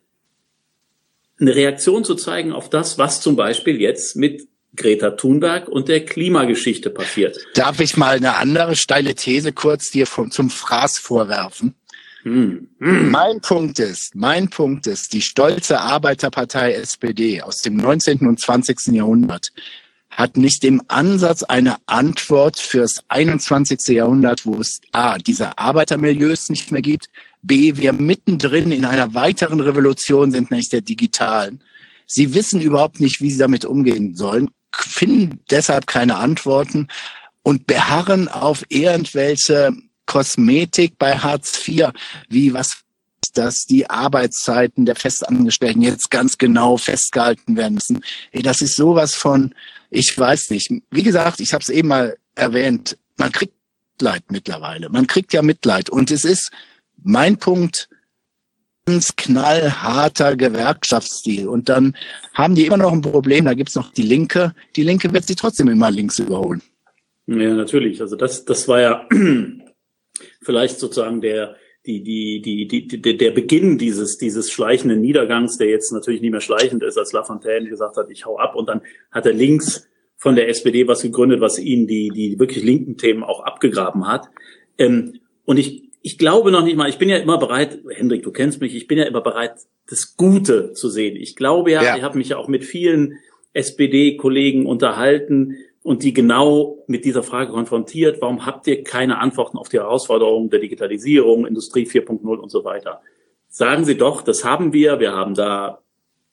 eine 1.39 1.55
Reaktion 1.55 2.05
zu 2.05 2.15
zeigen 2.15 2.53
auf 2.53 2.71
das, 2.71 2.99
was 2.99 3.21
zum 3.21 3.37
Beispiel 3.37 3.81
jetzt 3.81 4.17
mit 4.17 4.49
Greta 4.75 5.11
Thunberg 5.11 5.69
und 5.69 5.89
der 5.89 6.05
Klimageschichte 6.05 6.91
passiert. 6.91 7.39
Darf 7.55 7.81
ich 7.81 7.97
mal 7.97 8.17
eine 8.17 8.37
andere 8.37 8.77
steile 8.77 9.15
These 9.15 9.53
kurz 9.53 9.91
dir 9.91 10.07
vom, 10.07 10.31
zum 10.31 10.51
Fraß 10.51 10.99
vorwerfen? 10.99 11.75
Hm. 12.23 12.69
Hm. 12.81 13.11
Mein 13.11 13.41
Punkt 13.41 13.79
ist, 13.79 14.15
mein 14.15 14.51
Punkt 14.51 14.87
ist, 14.87 15.13
die 15.13 15.23
stolze 15.23 15.81
Arbeiterpartei 15.81 16.73
SPD 16.73 17.41
aus 17.41 17.59
dem 17.59 17.77
19. 17.77 18.27
und 18.27 18.41
20. 18.41 18.89
Jahrhundert 18.89 19.53
hat 20.17 20.39
nicht 20.39 20.65
im 20.65 20.83
Ansatz 20.89 21.43
eine 21.43 21.77
Antwort 21.85 22.59
fürs 22.59 23.05
21. 23.09 23.81
Jahrhundert, 23.89 24.47
wo 24.47 24.59
es 24.59 24.81
A, 24.91 25.19
diese 25.19 25.59
Arbeitermilieus 25.59 26.49
nicht 26.49 26.73
mehr 26.73 26.81
gibt, 26.81 27.11
B, 27.43 27.77
wir 27.77 27.93
mittendrin 27.93 28.73
in 28.73 28.87
einer 28.87 29.13
weiteren 29.15 29.61
Revolution 29.61 30.33
sind, 30.33 30.51
nämlich 30.51 30.71
der 30.71 30.81
digitalen. 30.81 31.63
Sie 32.07 32.33
wissen 32.33 32.63
überhaupt 32.63 32.99
nicht, 32.99 33.21
wie 33.21 33.31
sie 33.31 33.39
damit 33.39 33.67
umgehen 33.67 34.17
sollen, 34.17 34.49
finden 34.75 35.41
deshalb 35.51 35.87
keine 35.87 36.17
Antworten 36.17 36.89
und 37.43 37.67
beharren 37.67 38.29
auf 38.29 38.65
irgendwelche 38.71 39.71
Kosmetik 40.07 40.99
bei 40.99 41.19
Hartz 41.19 41.69
IV, 41.69 41.91
wie 42.31 42.55
was 42.55 42.79
dass 43.37 43.65
die 43.67 43.89
Arbeitszeiten 43.89 44.87
der 44.87 44.97
Festangestellten 44.97 45.83
jetzt 45.83 46.11
ganz 46.11 46.39
genau 46.39 46.77
festgehalten 46.77 47.57
werden 47.57 47.75
müssen. 47.75 48.01
Das 48.33 48.61
ist 48.61 48.77
sowas 48.77 49.15
von, 49.15 49.55
ich 49.91 50.17
weiß 50.19 50.51
nicht. 50.51 50.71
Wie 50.91 51.03
gesagt, 51.03 51.41
ich 51.41 51.53
habe 51.53 51.63
es 51.63 51.69
eben 51.69 51.89
mal 51.89 52.17
erwähnt, 52.35 52.99
man 53.17 53.33
kriegt 53.33 53.55
Mitleid 53.97 54.25
mittlerweile. 54.31 54.91
Man 54.91 55.07
kriegt 55.07 55.33
ja 55.33 55.41
Mitleid. 55.41 55.89
Und 55.89 56.11
es 56.11 56.25
ist 56.25 56.51
mein 57.03 57.39
Punkt, 57.39 57.89
ganz 58.85 59.17
knallharter 59.17 60.37
Gewerkschaftsstil. 60.37 61.49
Und 61.49 61.71
dann 61.71 61.97
haben 62.35 62.55
die 62.55 62.67
immer 62.67 62.77
noch 62.77 62.93
ein 62.93 63.01
Problem, 63.01 63.47
da 63.47 63.55
gibt's 63.55 63.75
noch 63.75 63.93
die 63.93 64.03
Linke. 64.03 64.55
Die 64.77 64.83
Linke 64.83 65.13
wird 65.15 65.27
sie 65.27 65.35
trotzdem 65.35 65.69
immer 65.69 65.91
links 65.91 66.19
überholen. 66.19 66.63
Ja, 67.27 67.55
natürlich. 67.55 68.01
Also 68.03 68.17
das, 68.17 68.45
das 68.45 68.69
war 68.69 68.81
ja 68.81 69.09
vielleicht 70.43 70.79
sozusagen 70.79 71.23
der, 71.23 71.57
die, 71.87 72.03
die, 72.03 72.43
die, 72.43 72.87
die, 72.89 73.17
der 73.17 73.31
Beginn 73.31 73.79
dieses, 73.79 74.19
dieses 74.19 74.51
schleichenden 74.51 75.01
Niedergangs, 75.01 75.57
der 75.57 75.69
jetzt 75.69 75.93
natürlich 75.93 76.21
nicht 76.21 76.33
mehr 76.33 76.41
schleichend 76.41 76.83
ist, 76.83 76.99
als 76.99 77.13
Lafontaine 77.13 77.69
gesagt 77.69 77.97
hat, 77.97 78.11
ich 78.11 78.27
hau 78.27 78.39
ab 78.39 78.57
und 78.57 78.69
dann 78.69 78.83
hat 79.13 79.27
er 79.27 79.33
links 79.33 79.89
von 80.17 80.35
der 80.35 80.49
SPD 80.49 80.89
was 80.89 81.03
gegründet, 81.03 81.41
was 81.41 81.59
ihn 81.59 81.87
die, 81.87 82.09
die 82.09 82.39
wirklich 82.39 82.65
linken 82.65 82.97
Themen 82.97 83.23
auch 83.23 83.41
abgegraben 83.41 84.09
hat. 84.09 84.29
Ähm, 84.79 85.21
und 85.45 85.59
ich, 85.59 85.91
ich 86.03 86.19
glaube 86.19 86.51
noch 86.51 86.65
nicht 86.65 86.77
mal, 86.77 86.89
ich 86.89 86.99
bin 86.99 87.09
ja 87.09 87.19
immer 87.19 87.39
bereit, 87.39 87.81
Hendrik, 87.89 88.23
du 88.23 88.33
kennst 88.33 88.61
mich, 88.61 88.75
ich 88.75 88.87
bin 88.87 88.99
ja 88.99 89.05
immer 89.05 89.21
bereit, 89.21 89.55
das 89.89 90.17
Gute 90.17 90.73
zu 90.73 90.89
sehen. 90.89 91.17
Ich 91.17 91.37
glaube 91.37 91.71
ja, 91.71 91.83
ja. 91.83 91.97
ich 91.97 92.03
habe 92.03 92.19
mich 92.19 92.31
ja 92.31 92.39
auch 92.39 92.49
mit 92.49 92.65
vielen 92.65 93.19
SPD-Kollegen 93.53 94.67
unterhalten, 94.67 95.57
und 95.87 96.03
die 96.03 96.13
genau 96.13 96.83
mit 96.89 97.05
dieser 97.05 97.23
Frage 97.23 97.53
konfrontiert, 97.53 98.21
warum 98.21 98.45
habt 98.45 98.67
ihr 98.67 98.83
keine 98.83 99.21
Antworten 99.21 99.57
auf 99.57 99.69
die 99.69 99.77
Herausforderungen 99.77 100.51
der 100.51 100.59
Digitalisierung, 100.59 101.47
Industrie 101.47 101.87
4.0 101.87 102.27
und 102.27 102.51
so 102.51 102.65
weiter? 102.65 103.03
Sagen 103.49 103.85
Sie 103.85 103.97
doch, 103.97 104.23
das 104.23 104.45
haben 104.45 104.73
wir, 104.73 104.99
wir 104.99 105.13
haben 105.13 105.35
da 105.35 105.79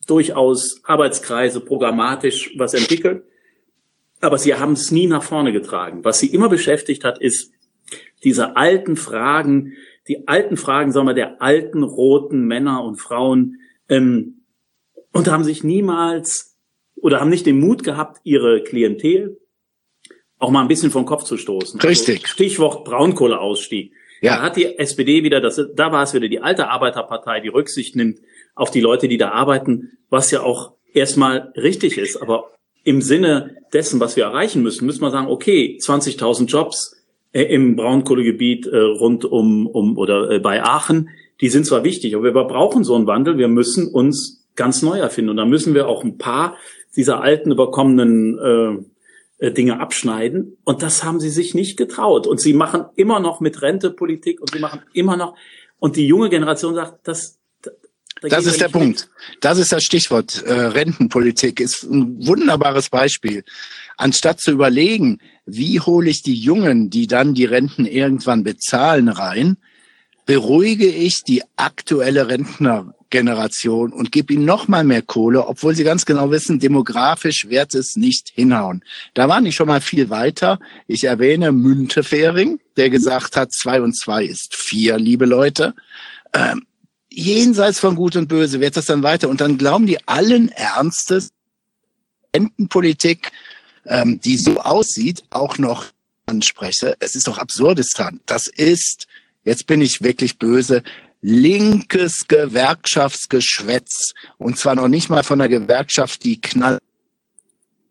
durchaus 0.07 0.81
Arbeitskreise 0.83 1.59
programmatisch 1.59 2.55
was 2.57 2.73
entwickelt, 2.73 3.25
aber 4.21 4.39
Sie 4.39 4.55
haben 4.55 4.73
es 4.73 4.89
nie 4.89 5.05
nach 5.05 5.21
vorne 5.21 5.51
getragen. 5.51 6.03
Was 6.03 6.17
Sie 6.17 6.33
immer 6.33 6.49
beschäftigt 6.49 7.03
hat, 7.03 7.19
ist 7.21 7.51
diese 8.23 8.57
alten 8.57 8.95
Fragen, 8.95 9.73
die 10.07 10.27
alten 10.27 10.57
Fragen, 10.57 10.91
sagen 10.91 11.05
wir, 11.05 11.13
der 11.13 11.43
alten 11.43 11.83
roten 11.83 12.47
Männer 12.47 12.83
und 12.83 12.95
Frauen, 12.95 13.57
ähm, 13.87 14.45
und 15.11 15.29
haben 15.29 15.43
sich 15.43 15.63
niemals 15.63 16.57
oder 16.95 17.19
haben 17.19 17.29
nicht 17.29 17.45
den 17.45 17.59
Mut 17.59 17.83
gehabt, 17.83 18.19
ihre 18.23 18.63
Klientel, 18.63 19.37
auch 20.43 20.51
mal 20.51 20.61
ein 20.61 20.67
bisschen 20.67 20.91
vom 20.91 21.05
Kopf 21.05 21.23
zu 21.23 21.37
stoßen. 21.37 21.79
Also 21.79 21.87
Richtig. 21.87 22.23
Also 22.23 22.27
Stichwort 22.27 22.83
Braunkohleausstieg. 22.83 23.93
Ja. 24.21 24.37
Da 24.37 24.41
hat 24.43 24.57
die 24.57 24.77
SPD 24.77 25.23
wieder, 25.23 25.39
das, 25.39 25.61
da 25.73 25.91
war 25.91 26.03
es 26.03 26.13
wieder 26.13 26.27
die 26.27 26.41
alte 26.41 26.69
Arbeiterpartei, 26.69 27.39
die 27.39 27.47
Rücksicht 27.47 27.95
nimmt 27.95 28.19
auf 28.53 28.69
die 28.69 28.81
Leute, 28.81 29.07
die 29.07 29.17
da 29.17 29.31
arbeiten, 29.31 29.97
was 30.09 30.31
ja 30.31 30.41
auch 30.41 30.73
erstmal 30.93 31.53
richtig 31.55 31.97
ist. 31.97 32.21
Aber 32.21 32.51
im 32.83 33.01
Sinne 33.01 33.57
dessen, 33.71 34.01
was 34.01 34.17
wir 34.17 34.25
erreichen 34.25 34.61
müssen, 34.61 34.85
müssen 34.85 35.01
wir 35.01 35.11
sagen, 35.11 35.27
okay, 35.27 35.77
20.000 35.81 36.47
Jobs 36.47 37.01
äh, 37.31 37.43
im 37.43 37.77
Braunkohlegebiet 37.77 38.67
äh, 38.67 38.77
rund 38.77 39.23
um, 39.23 39.65
um 39.65 39.97
oder 39.97 40.29
äh, 40.29 40.39
bei 40.39 40.61
Aachen, 40.61 41.09
die 41.39 41.49
sind 41.49 41.65
zwar 41.65 41.85
wichtig, 41.85 42.15
aber 42.15 42.25
wir 42.25 42.43
brauchen 42.43 42.83
so 42.83 42.95
einen 42.95 43.07
Wandel. 43.07 43.37
Wir 43.37 43.47
müssen 43.47 43.87
uns 43.87 44.45
ganz 44.55 44.81
neu 44.81 44.99
erfinden. 44.99 45.31
Und 45.31 45.37
da 45.37 45.45
müssen 45.45 45.73
wir 45.73 45.87
auch 45.87 46.03
ein 46.03 46.17
paar 46.17 46.57
dieser 46.95 47.21
alten 47.21 47.51
überkommenen 47.51 48.37
äh, 48.37 48.73
äh, 48.73 48.85
Dinge 49.51 49.79
abschneiden. 49.79 50.57
Und 50.63 50.81
das 50.81 51.03
haben 51.03 51.19
sie 51.19 51.29
sich 51.29 51.53
nicht 51.53 51.77
getraut. 51.77 52.27
Und 52.27 52.39
sie 52.39 52.53
machen 52.53 52.85
immer 52.95 53.19
noch 53.19 53.39
mit 53.39 53.61
Rente 53.61 53.91
Politik 53.91 54.41
und 54.41 54.51
sie 54.51 54.59
machen 54.59 54.81
immer 54.93 55.17
noch. 55.17 55.35
Und 55.79 55.95
die 55.95 56.07
junge 56.07 56.29
Generation 56.29 56.75
sagt, 56.75 57.07
das, 57.07 57.39
da 57.61 57.71
das 58.29 58.45
ist 58.45 58.61
der 58.61 58.69
mit. 58.69 58.73
Punkt. 58.73 59.09
Das 59.41 59.57
ist 59.57 59.71
das 59.73 59.83
Stichwort. 59.83 60.43
Äh, 60.43 60.53
Rentenpolitik 60.53 61.59
ist 61.59 61.83
ein 61.83 62.25
wunderbares 62.25 62.89
Beispiel. 62.89 63.43
Anstatt 63.97 64.39
zu 64.39 64.51
überlegen, 64.51 65.19
wie 65.45 65.79
hole 65.79 66.09
ich 66.09 66.23
die 66.23 66.35
Jungen, 66.35 66.89
die 66.89 67.07
dann 67.07 67.33
die 67.33 67.45
Renten 67.45 67.85
irgendwann 67.85 68.43
bezahlen, 68.43 69.09
rein, 69.09 69.57
beruhige 70.25 70.87
ich 70.87 71.23
die 71.23 71.43
aktuelle 71.57 72.29
Rentner, 72.29 72.95
Generation 73.13 73.93
und 73.93 74.11
gib 74.11 74.31
ihnen 74.31 74.43
noch 74.43 74.67
mal 74.67 74.83
mehr 74.83 75.03
Kohle, 75.03 75.45
obwohl 75.47 75.75
sie 75.75 75.83
ganz 75.83 76.03
genau 76.03 76.31
wissen, 76.31 76.59
demografisch 76.59 77.47
wird 77.47 77.75
es 77.75 77.95
nicht 77.95 78.31
hinhauen. 78.33 78.83
Da 79.13 79.29
waren 79.29 79.45
die 79.45 79.51
schon 79.51 79.67
mal 79.67 79.81
viel 79.81 80.09
weiter. 80.09 80.59
Ich 80.87 81.03
erwähne 81.03 81.51
Müntefering, 81.51 82.59
der 82.75 82.89
gesagt 82.89 83.37
hat, 83.37 83.53
zwei 83.53 83.83
und 83.83 83.93
zwei 83.93 84.25
ist 84.25 84.55
vier, 84.55 84.97
liebe 84.97 85.27
Leute. 85.27 85.75
Ähm, 86.33 86.65
jenseits 87.11 87.79
von 87.79 87.95
Gut 87.95 88.15
und 88.15 88.29
Böse 88.29 88.59
wird 88.59 88.77
das 88.77 88.87
dann 88.87 89.03
weiter. 89.03 89.29
Und 89.29 89.41
dann 89.41 89.59
glauben 89.59 89.85
die 89.85 90.07
allen 90.07 90.49
Ernstes, 90.49 91.29
Rentenpolitik, 92.35 93.31
ähm, 93.85 94.21
die 94.21 94.37
so 94.37 94.59
aussieht, 94.59 95.23
auch 95.29 95.59
noch 95.59 95.85
anspreche. 96.25 96.95
Es 96.99 97.13
ist 97.13 97.27
doch 97.27 97.37
Absurdistan. 97.37 98.21
Das 98.25 98.47
ist, 98.47 99.05
jetzt 99.43 99.67
bin 99.67 99.81
ich 99.81 100.01
wirklich 100.01 100.39
böse, 100.39 100.81
linkes 101.23 102.27
Gewerkschaftsgeschwätz. 102.27 104.13
Und 104.37 104.59
zwar 104.59 104.75
noch 104.75 104.89
nicht 104.89 105.09
mal 105.09 105.23
von 105.23 105.41
einer 105.41 105.49
Gewerkschaft, 105.49 106.23
die 106.23 106.39
knall 106.39 106.77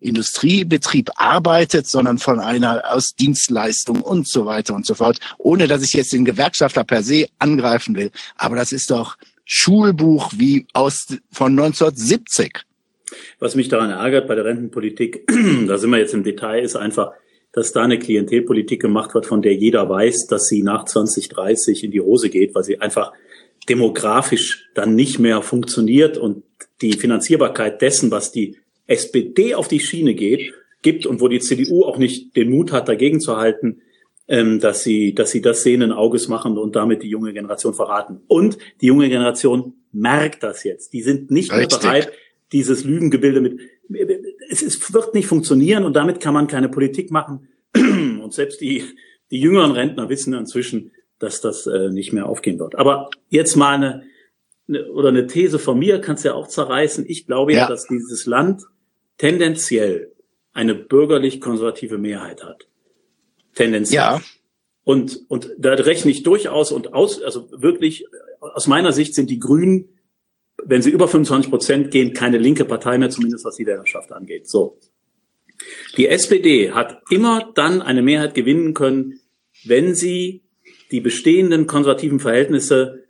Industriebetrieb 0.01 1.11
arbeitet, 1.15 1.89
sondern 1.89 2.19
von 2.19 2.41
einer 2.41 2.93
aus 2.93 3.15
Dienstleistung 3.15 4.03
und 4.03 4.29
so 4.29 4.47
weiter 4.47 4.75
und 4.75 4.85
so 4.85 4.95
fort, 4.95 5.19
ohne 5.39 5.67
dass 5.69 5.83
ich 5.83 5.93
jetzt 5.95 6.13
den 6.13 6.25
Gewerkschafter 6.25 6.85
per 6.85 7.03
se 7.03 7.27
angreifen 7.39 7.95
will. 7.97 8.11
Aber 8.37 8.57
das 8.57 8.73
ist 8.73 8.91
doch 8.91 9.17
Schulbuch 9.45 10.33
wie 10.37 10.67
aus 10.73 11.07
von 11.31 11.53
1970. 11.53 12.61
Was 13.39 13.55
mich 13.55 13.69
daran 13.69 13.91
ärgert 13.91 14.29
bei 14.29 14.35
der 14.35 14.45
Rentenpolitik, 14.45 15.27
da 15.67 15.79
sind 15.79 15.91
wir 15.91 15.99
jetzt 15.99 16.15
im 16.15 16.25
Detail, 16.25 16.63
ist 16.63 16.77
einfach, 16.77 17.13
dass 17.53 17.73
da 17.73 17.83
eine 17.83 17.99
Klientelpolitik 17.99 18.81
gemacht 18.81 19.15
wird, 19.15 19.27
von 19.27 19.43
der 19.43 19.55
jeder 19.55 19.89
weiß, 19.89 20.27
dass 20.27 20.47
sie 20.47 20.63
nach 20.63 20.85
2030 20.85 21.85
in 21.85 21.91
die 21.91 22.01
Hose 22.01 22.31
geht, 22.31 22.55
weil 22.55 22.65
sie 22.65 22.81
einfach 22.81 23.13
demografisch 23.69 24.69
dann 24.75 24.95
nicht 24.95 25.19
mehr 25.19 25.43
funktioniert 25.43 26.19
und 26.19 26.43
die 26.81 26.95
Finanzierbarkeit 26.95 27.81
dessen, 27.81 28.11
was 28.11 28.33
die 28.33 28.57
SPD 28.87 29.55
auf 29.55 29.69
die 29.69 29.81
Schiene 29.81 30.15
geht, 30.15 30.53
gibt 30.83 31.07
und 31.07 31.21
wo 31.21 31.29
die 31.29 31.39
CDU 31.39 31.85
auch 31.85 31.99
nicht 31.99 32.35
den 32.37 32.51
Mut 32.51 32.73
hat, 32.73 32.89
dagegen 32.89 33.21
zu 33.21 33.37
halten, 33.37 33.83
ähm, 34.29 34.59
dass 34.59 34.83
sie, 34.83 35.15
dass 35.15 35.31
sie 35.31 35.41
das 35.41 35.63
sehenden 35.63 35.93
Auges 35.93 36.29
machen 36.29 36.59
und 36.59 36.75
damit 36.75 37.03
die 37.03 37.09
junge 37.09 37.33
Generation 37.33 37.75
verraten. 37.75 38.21
Und 38.27 38.59
die 38.81 38.87
junge 38.87 39.09
Generation 39.09 39.75
merkt 39.93 40.43
das 40.43 40.65
jetzt. 40.65 40.93
Die 40.93 41.03
sind 41.03 41.31
nicht 41.31 41.53
Richtig. 41.53 41.71
mehr 41.71 41.79
bereit, 41.79 42.13
dieses 42.53 42.85
Lügengebilde 42.85 43.41
mit, 43.41 43.61
es, 44.49 44.63
es 44.63 44.93
wird 44.93 45.15
nicht 45.15 45.27
funktionieren 45.27 45.85
und 45.85 45.95
damit 45.95 46.21
kann 46.21 46.35
man 46.35 46.47
keine 46.47 46.69
Politik 46.69 47.11
machen. 47.11 47.49
Und 47.75 48.33
selbst 48.33 48.61
die, 48.61 48.85
die 49.31 49.41
jüngeren 49.41 49.73
Rentner 49.73 50.09
wissen 50.09 50.35
inzwischen, 50.35 50.93
dass 51.19 51.41
das 51.41 51.67
äh, 51.67 51.91
nicht 51.91 52.13
mehr 52.13 52.27
aufgehen 52.27 52.59
wird. 52.59 52.75
Aber 52.75 53.11
jetzt 53.29 53.57
mal 53.57 53.75
eine, 53.75 54.03
eine 54.69 54.91
oder 54.93 55.09
eine 55.09 55.27
These 55.27 55.59
von 55.59 55.79
mir 55.79 56.01
kannst 56.01 56.25
du 56.25 56.29
ja 56.29 56.35
auch 56.35 56.49
zerreißen. 56.49 57.05
Ich 57.09 57.27
glaube 57.27 57.53
ja, 57.53 57.61
ja 57.61 57.69
dass 57.69 57.87
dieses 57.87 58.27
Land 58.27 58.63
tendenziell 59.19 60.13
eine 60.53 60.75
bürgerlich-konservative 60.75 61.99
Mehrheit 61.99 62.45
hat. 62.45 62.69
Tendenziell. 63.55 64.01
Ja. 64.01 64.21
Und, 64.85 65.21
und 65.29 65.51
da 65.59 65.75
rechne 65.75 66.11
ich 66.11 66.25
durchaus 66.25 66.73
und 66.73 66.93
aus, 66.93 67.23
also 67.23 67.49
wirklich, 67.53 68.07
aus 68.41 68.67
meiner 68.67 68.93
Sicht 68.93 69.15
sind 69.15 69.31
die 69.31 69.39
Grünen 69.39 69.92
wenn 70.65 70.83
sie 70.83 70.91
über 70.91 71.09
25 71.09 71.51
Prozent 71.51 71.91
gehen, 71.91 72.13
keine 72.13 72.39
linke 72.39 72.65
Partei 72.65 72.99
mehr, 72.99 73.11
zumindest 73.11 73.45
was 73.45 73.57
die 73.57 73.67
Wählerschaft 73.67 74.13
angeht. 74.13 74.49
So. 74.49 74.79
Die 75.97 76.09
SPD 76.09 76.73
hat 76.73 77.03
immer 77.11 77.51
dann 77.55 77.83
eine 77.83 78.03
Mehrheit 78.03 78.35
gewinnen 78.35 78.75
können, 78.75 79.21
wenn 79.65 79.95
sie 79.95 80.43
die 80.91 81.01
bestehenden 81.01 81.67
konservativen 81.67 82.21
Verhältnisse 82.21 83.05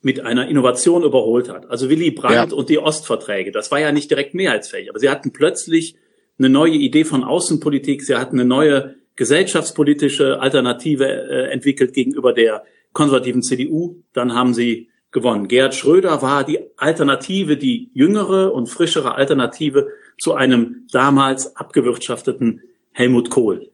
mit 0.00 0.20
einer 0.20 0.48
Innovation 0.48 1.04
überholt 1.04 1.48
hat. 1.48 1.70
Also 1.70 1.88
Willy 1.88 2.10
Brandt 2.10 2.50
ja. 2.50 2.56
und 2.56 2.68
die 2.68 2.78
Ostverträge, 2.78 3.52
das 3.52 3.70
war 3.70 3.78
ja 3.78 3.92
nicht 3.92 4.10
direkt 4.10 4.34
mehrheitsfähig, 4.34 4.90
aber 4.90 4.98
sie 4.98 5.08
hatten 5.08 5.32
plötzlich 5.32 5.94
eine 6.38 6.48
neue 6.48 6.74
Idee 6.74 7.04
von 7.04 7.22
Außenpolitik, 7.22 8.02
sie 8.02 8.16
hatten 8.16 8.38
eine 8.40 8.48
neue 8.48 8.96
gesellschaftspolitische 9.14 10.40
Alternative 10.40 11.04
äh, 11.06 11.52
entwickelt 11.52 11.92
gegenüber 11.92 12.32
der 12.32 12.64
konservativen 12.92 13.42
CDU, 13.42 14.02
dann 14.12 14.34
haben 14.34 14.54
sie 14.54 14.88
gewonnen. 15.12 15.48
Gerhard 15.48 15.74
Schröder 15.74 16.22
war 16.22 16.44
die 16.44 16.58
Alternative, 16.76 17.56
die 17.56 17.90
jüngere 17.92 18.52
und 18.52 18.68
frischere 18.68 19.14
Alternative 19.14 19.88
zu 20.18 20.34
einem 20.34 20.86
damals 20.90 21.56
abgewirtschafteten 21.56 22.62
Helmut 22.92 23.30
Kohl. 23.30 23.70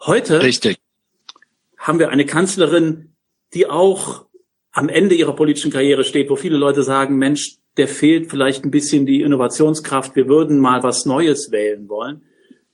Heute 0.00 0.42
Richtig. 0.42 0.78
haben 1.76 1.98
wir 1.98 2.10
eine 2.10 2.26
Kanzlerin, 2.26 3.12
die 3.54 3.66
auch 3.66 4.26
am 4.72 4.88
Ende 4.88 5.14
ihrer 5.14 5.34
politischen 5.34 5.70
Karriere 5.70 6.04
steht, 6.04 6.30
wo 6.30 6.36
viele 6.36 6.56
Leute 6.56 6.82
sagen, 6.82 7.16
Mensch, 7.16 7.56
der 7.76 7.88
fehlt 7.88 8.30
vielleicht 8.30 8.64
ein 8.64 8.70
bisschen 8.70 9.06
die 9.06 9.22
Innovationskraft, 9.22 10.16
wir 10.16 10.28
würden 10.28 10.58
mal 10.58 10.82
was 10.82 11.06
Neues 11.06 11.50
wählen 11.50 11.88
wollen. 11.88 12.22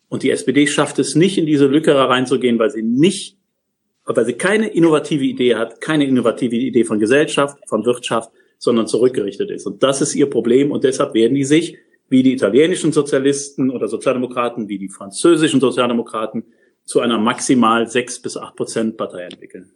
Und 0.08 0.22
die 0.22 0.30
SPD 0.30 0.66
schafft 0.66 0.98
es 0.98 1.14
nicht, 1.14 1.38
in 1.38 1.46
diese 1.46 1.66
Lücke 1.66 1.94
reinzugehen, 1.94 2.58
weil 2.58 2.70
sie 2.70 2.82
nicht, 2.82 3.36
weil 4.06 4.26
sie 4.26 4.34
keine 4.34 4.68
innovative 4.68 5.24
Idee 5.24 5.54
hat, 5.54 5.80
keine 5.80 6.04
innovative 6.04 6.56
Idee 6.56 6.84
von 6.84 6.98
Gesellschaft, 6.98 7.58
von 7.66 7.84
Wirtschaft, 7.84 8.30
sondern 8.58 8.86
zurückgerichtet 8.86 9.50
ist. 9.50 9.66
Und 9.66 9.82
das 9.82 10.00
ist 10.00 10.14
ihr 10.14 10.28
Problem. 10.28 10.70
Und 10.70 10.84
deshalb 10.84 11.14
werden 11.14 11.34
die 11.34 11.44
sich, 11.44 11.78
wie 12.08 12.22
die 12.22 12.32
italienischen 12.32 12.92
Sozialisten 12.92 13.70
oder 13.70 13.88
Sozialdemokraten, 13.88 14.68
wie 14.68 14.78
die 14.78 14.88
französischen 14.88 15.60
Sozialdemokraten, 15.60 16.44
zu 16.84 17.00
einer 17.00 17.18
maximal 17.18 17.88
sechs 17.88 18.20
bis 18.20 18.36
acht 18.36 18.56
Prozent 18.56 18.96
Partei 18.96 19.24
entwickeln. 19.24 19.72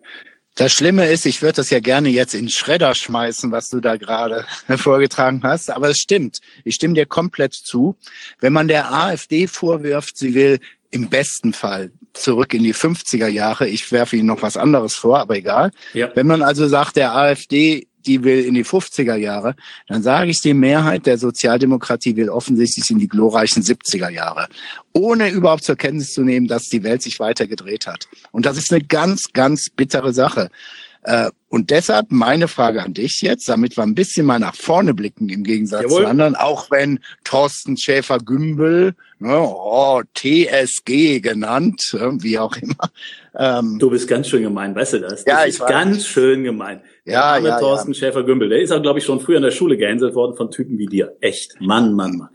Das 0.54 0.73
Schlimme 0.73 1.08
ist, 1.08 1.25
ich 1.25 1.40
würde 1.40 1.56
das 1.56 1.70
ja 1.70 1.78
gerne 1.78 2.08
jetzt 2.08 2.35
in 2.35 2.49
Schredder 2.49 2.94
schmeißen, 2.94 3.52
was 3.52 3.70
du 3.70 3.80
da 3.80 3.97
gerade 3.97 4.44
vorgetragen 4.76 5.40
hast, 5.44 5.70
aber 5.70 5.90
es 5.90 5.99
stimmt. 5.99 6.40
Ich 6.64 6.75
stimme 6.75 6.94
dir 6.94 7.06
komplett 7.06 7.54
zu. 7.54 7.97
Wenn 8.40 8.52
man 8.52 8.68
der 8.68 8.92
AfD 8.92 9.47
vorwirft, 9.47 10.18
sie 10.18 10.35
will 10.35 10.58
im 10.90 11.08
besten 11.08 11.52
Fall 11.52 11.92
zurück 12.21 12.55
in 12.55 12.63
die 12.63 12.75
50er 12.75 13.29
Jahre, 13.29 13.69
ich 13.69 13.91
werfe 13.93 14.17
Ihnen 14.17 14.27
noch 14.27 14.43
was 14.43 14.57
anderes 14.57 14.95
vor, 14.95 15.19
aber 15.19 15.37
egal. 15.37 15.71
Ja. 15.95 16.11
Wenn 16.15 16.27
man 16.27 16.43
also 16.43 16.67
sagt, 16.67 16.97
der 16.97 17.15
AfD 17.15 17.89
die 18.07 18.25
will 18.25 18.45
in 18.45 18.55
die 18.55 18.65
50er 18.65 19.17
Jahre, 19.17 19.55
dann 19.87 20.03
sage 20.03 20.31
ich, 20.31 20.41
die 20.41 20.55
Mehrheit 20.55 21.07
der 21.07 21.19
Sozialdemokratie 21.19 22.17
will 22.17 22.31
offensichtlich 22.31 22.91
in 22.91 22.99
die 22.99 23.09
glorreichen 23.09 23.63
70er 23.63 24.09
Jahre, 24.09 24.49
ohne 24.93 25.31
überhaupt 25.31 25.65
zur 25.65 25.77
Kenntnis 25.77 26.13
zu 26.13 26.23
nehmen, 26.23 26.49
dass 26.49 26.65
die 26.65 26.83
Welt 26.83 27.03
sich 27.03 27.21
weiter 27.21 27.47
gedreht 27.47 27.87
hat. 27.87 28.09
Und 28.33 28.47
das 28.47 28.57
ist 28.57 28.73
eine 28.73 28.83
ganz, 28.83 29.25
ganz 29.33 29.69
bittere 29.71 30.13
Sache. 30.13 30.51
Äh, 31.02 31.31
und 31.50 31.71
deshalb 31.71 32.11
meine 32.11 32.47
Frage 32.47 32.83
an 32.83 32.93
dich 32.93 33.23
jetzt, 33.23 33.49
damit 33.49 33.76
wir 33.76 33.83
ein 33.83 33.95
bisschen 33.95 34.26
mal 34.26 34.38
nach 34.38 34.55
vorne 34.55 34.93
blicken 34.93 35.31
im 35.31 35.45
Gegensatz 35.45 35.85
Jawohl. 35.85 36.02
zu 36.02 36.09
anderen, 36.09 36.37
auch 36.37 36.71
wenn 36.71 37.00
Thorsten 37.25 37.76
Schäfer-Gümbel, 37.76 38.95
ne, 39.19 39.40
oh, 39.40 40.02
TSG 40.14 41.21
genannt, 41.21 41.97
wie 42.21 42.38
auch 42.38 42.55
immer. 42.57 42.90
Ähm, 43.35 43.78
du 43.78 43.88
bist 43.88 44.09
ganz 44.09 44.28
schön 44.28 44.43
gemein, 44.43 44.75
weißt 44.75 44.95
du 44.95 45.00
das? 45.00 45.25
das 45.25 45.26
ja, 45.26 45.43
ist 45.45 45.67
ganz 45.67 46.07
schön 46.07 46.45
gemein. 46.45 46.83
Ja, 47.05 47.40
der 47.40 47.50
ja, 47.50 47.61
Thorsten 47.61 47.93
ja. 47.93 47.99
Schäfer-Gümbel, 47.99 48.50
der 48.50 48.61
ist 48.61 48.73
auch, 48.73 48.83
glaube 48.83 48.99
ich, 48.99 49.05
schon 49.05 49.21
früher 49.21 49.38
in 49.38 49.45
der 49.45 49.50
Schule 49.50 49.78
gehänselt 49.78 50.14
worden 50.14 50.37
von 50.37 50.50
Typen 50.50 50.76
wie 50.76 50.87
dir. 50.87 51.17
Echt, 51.21 51.59
Mann, 51.61 51.95
Mann, 51.95 52.17
Mann. 52.19 52.31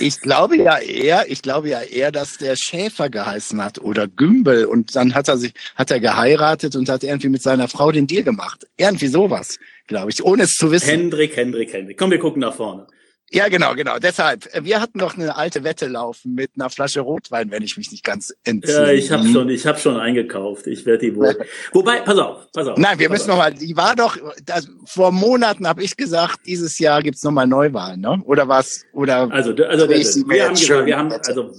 Ich 0.00 0.20
glaube 0.20 0.56
ja 0.56 0.78
eher, 0.78 1.30
ich 1.30 1.42
glaube 1.42 1.68
ja 1.68 1.82
eher, 1.82 2.10
dass 2.12 2.38
der 2.38 2.56
Schäfer 2.56 3.10
geheißen 3.10 3.62
hat 3.62 3.78
oder 3.78 4.08
Gümbel 4.08 4.64
und 4.64 4.96
dann 4.96 5.14
hat 5.14 5.28
er 5.28 5.36
sich, 5.36 5.52
hat 5.76 5.90
er 5.90 6.00
geheiratet 6.00 6.76
und 6.76 6.88
hat 6.88 7.04
irgendwie 7.04 7.28
mit 7.28 7.42
seiner 7.42 7.68
Frau 7.68 7.92
den 7.92 8.06
Deal 8.06 8.22
gemacht. 8.22 8.66
Irgendwie 8.76 9.08
sowas, 9.08 9.58
glaube 9.86 10.10
ich, 10.10 10.24
ohne 10.24 10.44
es 10.44 10.52
zu 10.52 10.70
wissen. 10.70 10.88
Hendrik, 10.88 11.36
Hendrik, 11.36 11.72
Hendrik. 11.72 11.98
Komm, 11.98 12.10
wir 12.10 12.18
gucken 12.18 12.40
nach 12.40 12.54
vorne. 12.54 12.86
Ja, 13.30 13.48
genau, 13.48 13.74
genau. 13.74 13.98
Deshalb, 13.98 14.48
wir 14.64 14.80
hatten 14.80 14.98
noch 14.98 15.16
eine 15.16 15.36
alte 15.36 15.64
Wette 15.64 15.86
laufen 15.86 16.34
mit 16.34 16.52
einer 16.54 16.70
Flasche 16.70 17.00
Rotwein, 17.00 17.50
wenn 17.50 17.62
ich 17.62 17.76
mich 17.76 17.90
nicht 17.90 18.04
ganz 18.04 18.34
entziehe. 18.44 18.74
Ja, 18.74 18.92
ich 18.92 19.10
habe 19.10 19.26
schon, 19.26 19.48
ich 19.48 19.66
habe 19.66 19.78
schon 19.78 19.96
eingekauft. 19.96 20.66
Ich 20.66 20.86
werde 20.86 21.06
die 21.06 21.16
wohl. 21.16 21.36
Wobei, 21.72 22.00
pass 22.00 22.18
auf, 22.18 22.52
pass 22.52 22.68
auf. 22.68 22.78
Nein, 22.78 22.98
wir 22.98 23.08
müssen 23.08 23.28
noch 23.28 23.38
mal. 23.38 23.52
Die 23.52 23.76
war 23.76 23.96
doch. 23.96 24.16
Das, 24.44 24.68
vor 24.84 25.10
Monaten 25.10 25.66
habe 25.66 25.82
ich 25.82 25.96
gesagt, 25.96 26.40
dieses 26.46 26.78
Jahr 26.78 27.02
gibt's 27.02 27.24
noch 27.24 27.32
mal 27.32 27.46
Neuwahlen, 27.46 28.00
ne? 28.00 28.22
Oder 28.24 28.46
was? 28.46 28.84
Oder? 28.92 29.30
Also, 29.32 29.50
also 29.64 29.88
wir 29.88 30.44
haben 30.44 30.54
gesagt, 30.54 30.86
wir 30.86 30.96
haben 30.96 31.12
also 31.12 31.52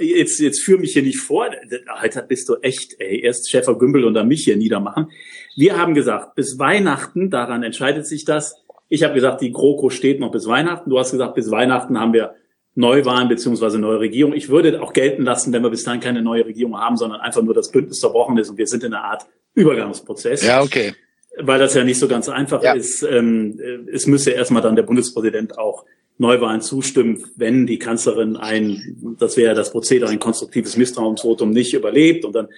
jetzt 0.00 0.38
jetzt 0.40 0.60
führ 0.60 0.78
mich 0.78 0.92
hier 0.92 1.02
nicht 1.02 1.20
vor. 1.20 1.48
Alter, 1.86 2.22
bist 2.22 2.48
du 2.48 2.56
echt, 2.56 2.96
ey. 2.98 3.20
Erst 3.20 3.48
Schäfer 3.48 3.78
Gümbel 3.78 4.04
und 4.04 4.14
dann 4.14 4.28
mich 4.28 4.44
hier 4.44 4.56
niedermachen. 4.56 5.10
Wir 5.56 5.78
haben 5.78 5.94
gesagt, 5.94 6.34
bis 6.34 6.58
Weihnachten, 6.58 7.30
daran 7.30 7.62
entscheidet 7.62 8.06
sich 8.06 8.24
das 8.24 8.56
ich 8.92 9.02
habe 9.02 9.14
gesagt, 9.14 9.40
die 9.40 9.52
GroKo 9.52 9.88
steht 9.88 10.20
noch 10.20 10.30
bis 10.30 10.46
Weihnachten. 10.46 10.90
Du 10.90 10.98
hast 10.98 11.12
gesagt, 11.12 11.34
bis 11.34 11.50
Weihnachten 11.50 11.98
haben 11.98 12.12
wir 12.12 12.34
Neuwahlen 12.74 13.26
beziehungsweise 13.26 13.78
neue 13.78 14.00
Regierung. 14.00 14.34
Ich 14.34 14.50
würde 14.50 14.82
auch 14.82 14.92
gelten 14.92 15.22
lassen, 15.22 15.50
wenn 15.54 15.62
wir 15.62 15.70
bis 15.70 15.84
dahin 15.84 16.00
keine 16.00 16.20
neue 16.20 16.44
Regierung 16.44 16.76
haben, 16.76 16.98
sondern 16.98 17.22
einfach 17.22 17.40
nur 17.40 17.54
das 17.54 17.70
Bündnis 17.70 18.00
zerbrochen 18.00 18.36
ist 18.36 18.50
und 18.50 18.58
wir 18.58 18.66
sind 18.66 18.84
in 18.84 18.92
einer 18.92 19.02
Art 19.02 19.26
Übergangsprozess. 19.54 20.44
Ja, 20.44 20.60
okay. 20.60 20.92
Weil 21.38 21.58
das 21.58 21.72
ja 21.72 21.84
nicht 21.84 21.98
so 21.98 22.06
ganz 22.06 22.28
einfach 22.28 22.62
ja. 22.62 22.74
ist. 22.74 23.02
Ähm, 23.02 23.58
es 23.90 24.06
müsste 24.06 24.32
erstmal 24.32 24.60
dann 24.60 24.76
der 24.76 24.82
Bundespräsident 24.82 25.56
auch 25.56 25.86
Neuwahlen 26.18 26.60
zustimmen, 26.60 27.24
wenn 27.34 27.66
die 27.66 27.78
Kanzlerin 27.78 28.36
ein, 28.36 29.16
das 29.18 29.38
wäre 29.38 29.54
das 29.54 29.72
Prozedere, 29.72 30.10
ein 30.10 30.18
konstruktives 30.18 30.76
Misstrauensvotum 30.76 31.48
nicht 31.48 31.72
überlebt 31.72 32.26
und 32.26 32.34
dann 32.34 32.48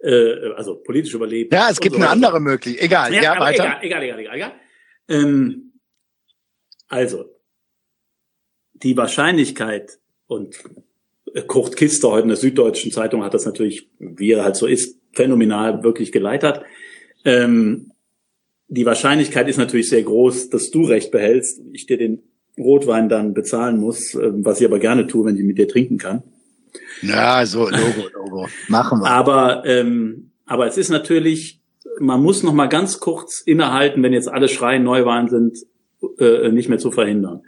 äh, 0.00 0.54
also 0.56 0.76
politisch 0.76 1.12
überlebt. 1.12 1.52
Ja, 1.52 1.68
es 1.70 1.78
gibt 1.78 1.96
so 1.96 2.00
eine 2.00 2.08
andere 2.08 2.40
Möglichkeit. 2.40 2.82
Egal, 2.82 3.12
ja, 3.12 3.22
ja 3.22 3.38
weiter. 3.38 3.76
Egal, 3.82 4.02
egal, 4.02 4.02
egal, 4.02 4.20
egal. 4.20 4.36
egal. 4.36 4.52
Ähm, 5.08 5.71
also, 6.92 7.24
die 8.74 8.98
Wahrscheinlichkeit 8.98 9.98
und 10.26 10.56
Kurt 11.46 11.76
Kister 11.76 12.10
heute 12.10 12.24
in 12.24 12.28
der 12.28 12.36
Süddeutschen 12.36 12.92
Zeitung 12.92 13.24
hat 13.24 13.32
das 13.32 13.46
natürlich, 13.46 13.88
wie 13.98 14.32
er 14.32 14.44
halt 14.44 14.56
so 14.56 14.66
ist, 14.66 14.98
phänomenal 15.12 15.82
wirklich 15.82 16.12
geleitet. 16.12 16.60
Ähm, 17.24 17.92
die 18.68 18.84
Wahrscheinlichkeit 18.84 19.48
ist 19.48 19.56
natürlich 19.56 19.88
sehr 19.88 20.02
groß, 20.02 20.50
dass 20.50 20.70
du 20.70 20.82
recht 20.82 21.10
behältst 21.10 21.60
und 21.60 21.74
ich 21.74 21.86
dir 21.86 21.96
den 21.96 22.24
Rotwein 22.58 23.08
dann 23.08 23.32
bezahlen 23.32 23.78
muss, 23.78 24.14
ähm, 24.14 24.44
was 24.44 24.60
ich 24.60 24.66
aber 24.66 24.78
gerne 24.78 25.06
tue, 25.06 25.24
wenn 25.24 25.36
ich 25.38 25.44
mit 25.44 25.56
dir 25.56 25.68
trinken 25.68 25.96
kann. 25.96 26.22
Ja, 27.00 27.46
so 27.46 27.70
Logo, 27.70 28.08
Logo. 28.12 28.48
Machen 28.68 29.00
wir. 29.00 29.10
Aber 29.10 29.62
ähm, 29.64 30.32
aber 30.44 30.66
es 30.66 30.76
ist 30.76 30.90
natürlich, 30.90 31.62
man 31.98 32.22
muss 32.22 32.42
noch 32.42 32.52
mal 32.52 32.66
ganz 32.66 33.00
kurz 33.00 33.40
innehalten, 33.40 34.02
wenn 34.02 34.12
jetzt 34.12 34.28
alle 34.28 34.48
schreien 34.48 34.82
Neuwahlen 34.82 35.30
sind, 35.30 35.56
äh, 36.18 36.50
nicht 36.50 36.68
mehr 36.68 36.78
zu 36.78 36.90
verhindern. 36.90 37.42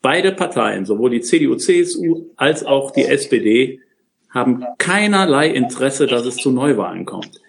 Beide 0.00 0.32
Parteien, 0.32 0.84
sowohl 0.84 1.10
die 1.10 1.20
CDU, 1.20 1.56
CSU 1.56 2.26
als 2.36 2.64
auch 2.64 2.92
die 2.92 3.04
SPD, 3.04 3.80
haben 4.30 4.64
keinerlei 4.78 5.48
Interesse, 5.48 6.06
dass 6.06 6.26
es 6.26 6.36
zu 6.36 6.50
Neuwahlen 6.50 7.04
kommt. 7.04 7.40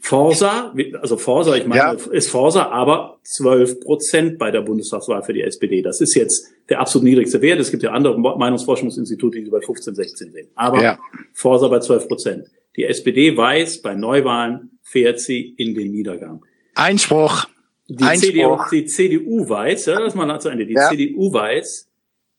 Forsa, 0.00 0.74
also 1.00 1.16
Forsa, 1.16 1.54
ich 1.54 1.64
meine, 1.64 1.80
ja. 1.80 1.92
ist 1.92 2.28
Forsa, 2.28 2.70
aber 2.70 3.20
12 3.22 3.80
Prozent 3.80 4.38
bei 4.38 4.50
der 4.50 4.62
Bundestagswahl 4.62 5.22
für 5.22 5.32
die 5.32 5.42
SPD. 5.42 5.80
Das 5.80 6.00
ist 6.00 6.16
jetzt 6.16 6.52
der 6.68 6.80
absolut 6.80 7.04
niedrigste 7.04 7.40
Wert. 7.40 7.60
Es 7.60 7.70
gibt 7.70 7.84
ja 7.84 7.92
andere 7.92 8.18
Meinungsforschungsinstitute, 8.18 9.40
die 9.40 9.48
bei 9.48 9.60
15, 9.60 9.94
16 9.94 10.32
sind. 10.32 10.48
Aber 10.56 10.82
ja. 10.82 10.98
Forsa 11.32 11.68
bei 11.68 11.78
12 11.78 12.08
Prozent. 12.08 12.46
Die 12.76 12.84
SPD 12.84 13.36
weiß, 13.36 13.80
bei 13.82 13.94
Neuwahlen 13.94 14.78
fährt 14.82 15.20
sie 15.20 15.54
in 15.56 15.74
den 15.74 15.92
Niedergang. 15.92 16.44
Einspruch. 16.74 17.46
Die 17.94 18.18
CDU, 18.18 18.58
die 18.70 18.86
CDU 18.86 19.48
weiß, 19.48 19.86
ja, 19.86 20.00
das 20.00 20.14
mal 20.14 20.40
zu 20.40 20.48
Ende, 20.48 20.66
die 20.66 20.74
ja. 20.74 20.88
CDU 20.88 21.32
weiß, 21.32 21.90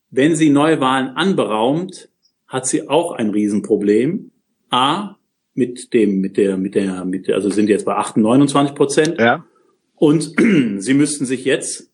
wenn 0.09 0.35
sie 0.35 0.49
Neuwahlen 0.49 1.09
anberaumt, 1.09 2.09
hat 2.47 2.67
sie 2.67 2.87
auch 2.87 3.13
ein 3.13 3.29
Riesenproblem. 3.29 4.31
A, 4.69 5.17
mit 5.53 5.93
dem, 5.93 6.19
mit 6.19 6.37
der, 6.37 6.57
mit 6.57 6.75
der, 6.75 7.05
mit 7.05 7.27
der, 7.27 7.35
also 7.35 7.49
sind 7.49 7.69
jetzt 7.69 7.85
bei 7.85 7.93
28, 7.93 8.23
29 8.23 8.75
Prozent. 8.75 9.19
Ja. 9.19 9.45
Und 9.95 10.33
sie 10.77 10.93
müssten 10.93 11.25
sich 11.25 11.45
jetzt 11.45 11.91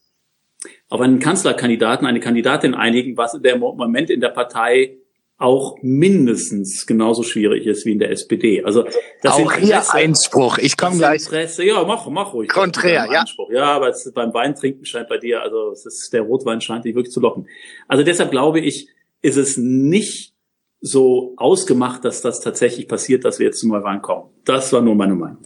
auf 0.88 1.02
einen 1.02 1.20
Kanzlerkandidaten, 1.20 2.08
eine 2.08 2.20
Kandidatin 2.20 2.74
einigen, 2.74 3.18
was 3.18 3.40
der 3.42 3.58
Moment 3.58 4.10
in 4.10 4.22
der 4.22 4.30
Partei 4.30 4.98
auch 5.40 5.78
mindestens 5.82 6.86
genauso 6.86 7.24
schwierig 7.24 7.66
ist 7.66 7.86
wie 7.86 7.94
in 7.94 8.00
der 8.00 8.12
SPD. 8.12 8.64
Also 8.64 8.84
das 9.22 9.34
auch 9.34 9.40
Interesse, 9.40 9.66
hier 9.66 9.94
Einspruch. 9.94 10.58
Ich 10.58 10.76
komme 10.76 10.98
gleich. 10.98 11.24
Interesse, 11.24 11.64
ja, 11.64 11.84
mach, 11.86 12.08
mach 12.10 12.34
ruhig. 12.34 12.50
Konträr, 12.50 13.08
ja. 13.10 13.24
Ja, 13.50 13.72
aber 13.72 13.90
es, 13.90 14.12
beim 14.14 14.34
Weintrinken 14.34 14.86
scheint 14.86 15.08
bei 15.08 15.18
dir, 15.18 15.42
also 15.42 15.72
es 15.72 15.86
ist, 15.86 16.12
der 16.12 16.24
Rotwein 16.24 16.60
scheint 16.60 16.84
dich 16.84 16.94
wirklich 16.94 17.14
zu 17.14 17.22
locken. 17.22 17.48
Also 17.88 18.04
deshalb 18.04 18.32
glaube 18.32 18.60
ich, 18.60 18.90
ist 19.22 19.38
es 19.38 19.56
nicht 19.58 20.34
so 20.82 21.34
ausgemacht, 21.38 22.04
dass 22.04 22.22
das 22.22 22.42
tatsächlich 22.42 22.90
passiert, 22.90 23.24
dass 23.24 23.40
wir 23.40 23.46
jetzt 23.46 23.62
zum 23.62 23.70
Neuwahlen 23.70 24.02
kommen. 24.02 24.30
Das 24.44 24.74
war 24.74 24.82
nur 24.82 24.96
meine 24.96 25.16
Meinung. 25.16 25.38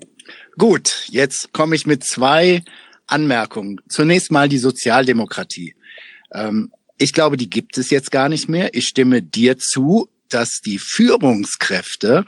Gut, 0.58 1.08
jetzt 1.10 1.54
komme 1.54 1.76
ich 1.76 1.86
mit 1.86 2.04
zwei 2.04 2.64
Anmerkungen. 3.06 3.80
Zunächst 3.90 4.32
mal 4.32 4.50
die 4.50 4.58
Sozialdemokratie. 4.58 5.76
Ähm, 6.34 6.72
ich 7.04 7.12
glaube, 7.12 7.36
die 7.36 7.50
gibt 7.50 7.78
es 7.78 7.90
jetzt 7.90 8.12
gar 8.12 8.30
nicht 8.30 8.48
mehr. 8.48 8.74
Ich 8.74 8.88
stimme 8.88 9.22
dir 9.22 9.58
zu, 9.58 10.08
dass 10.30 10.62
die 10.62 10.80
Führungskräfte 10.80 12.26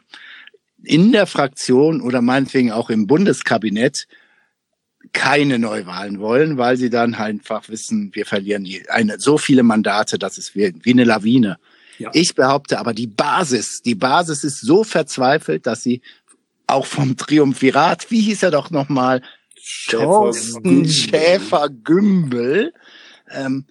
in 0.83 1.13
der 1.13 1.27
Fraktion 1.27 2.01
oder 2.01 2.21
meinetwegen 2.21 2.73
auch 2.73 2.89
im 2.89 3.07
Bundeskabinett 3.07 4.05
keine 5.13 5.59
Neuwahlen 5.59 6.19
wollen, 6.19 6.57
weil 6.57 6.75
sie 6.75 6.89
dann 6.89 7.15
einfach 7.15 7.69
wissen, 7.69 8.11
wir 8.13 8.25
verlieren 8.25 8.67
eine, 8.89 9.17
so 9.17 9.37
viele 9.37 9.63
Mandate, 9.63 10.19
dass 10.19 10.37
es 10.37 10.55
wie, 10.55 10.73
wie 10.83 10.91
eine 10.91 11.05
Lawine. 11.05 11.57
Ja. 11.97 12.09
Ich 12.13 12.35
behaupte 12.35 12.77
aber, 12.77 12.93
die 12.93 13.07
Basis, 13.07 13.81
die 13.81 13.95
Basis 13.95 14.43
ist 14.43 14.59
so 14.59 14.83
verzweifelt, 14.83 15.65
dass 15.67 15.83
sie 15.83 16.01
auch 16.67 16.85
vom 16.85 17.15
Triumvirat, 17.15 18.11
wie 18.11 18.19
hieß 18.19 18.43
er 18.43 18.51
doch 18.51 18.71
nochmal, 18.71 19.21
Thorsten 19.87 20.85
Schäfer-Gümbel, 20.87 22.73
ähm, 23.31 23.65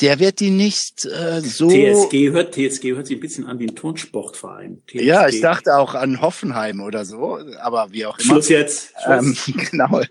der 0.00 0.20
wird 0.20 0.40
die 0.40 0.50
nicht 0.50 1.06
äh, 1.06 1.40
so. 1.40 1.68
TSG 1.68 2.30
hört, 2.30 2.54
TSG 2.54 2.92
hört 2.94 3.06
sich 3.06 3.16
ein 3.16 3.20
bisschen 3.20 3.46
an 3.46 3.58
wie 3.58 3.66
ein 3.66 3.74
Turnsportverein. 3.74 4.82
TSG. 4.86 5.02
Ja, 5.02 5.28
ich 5.28 5.40
dachte 5.40 5.76
auch 5.76 5.94
an 5.94 6.20
Hoffenheim 6.20 6.80
oder 6.80 7.04
so, 7.04 7.38
aber 7.60 7.88
wie 7.92 8.04
auch 8.04 8.18
immer. 8.18 8.34
Schluss 8.34 8.48
jetzt. 8.48 8.92
Schluss. 9.02 9.48
Ähm, 9.48 9.64
genau. 9.70 10.02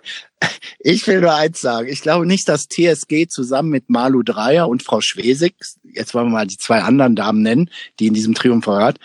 Ich 0.80 1.06
will 1.08 1.21
nur 1.21 1.34
eins 1.34 1.62
sagen. 1.62 1.88
Ich 1.88 2.02
glaube 2.02 2.26
nicht, 2.26 2.50
dass 2.50 2.67
TSG 2.67 3.28
zusammen 3.28 3.69
mit 3.69 3.89
Malu 3.89 4.24
Dreier 4.24 4.67
und 4.67 4.84
Frau 4.84 5.02
Schwesig, 5.02 5.56
jetzt 5.84 6.13
wollen 6.13 6.28
wir 6.28 6.34
mal 6.34 6.48
die 6.48 6.58
zwei 6.58 6.82
anderen 6.82 7.15
Damen 7.15 7.41
nennen, 7.41 7.69
die 8.00 8.08
in 8.08 8.13
diesem 8.13 8.34
Triumvirat, 8.34 9.00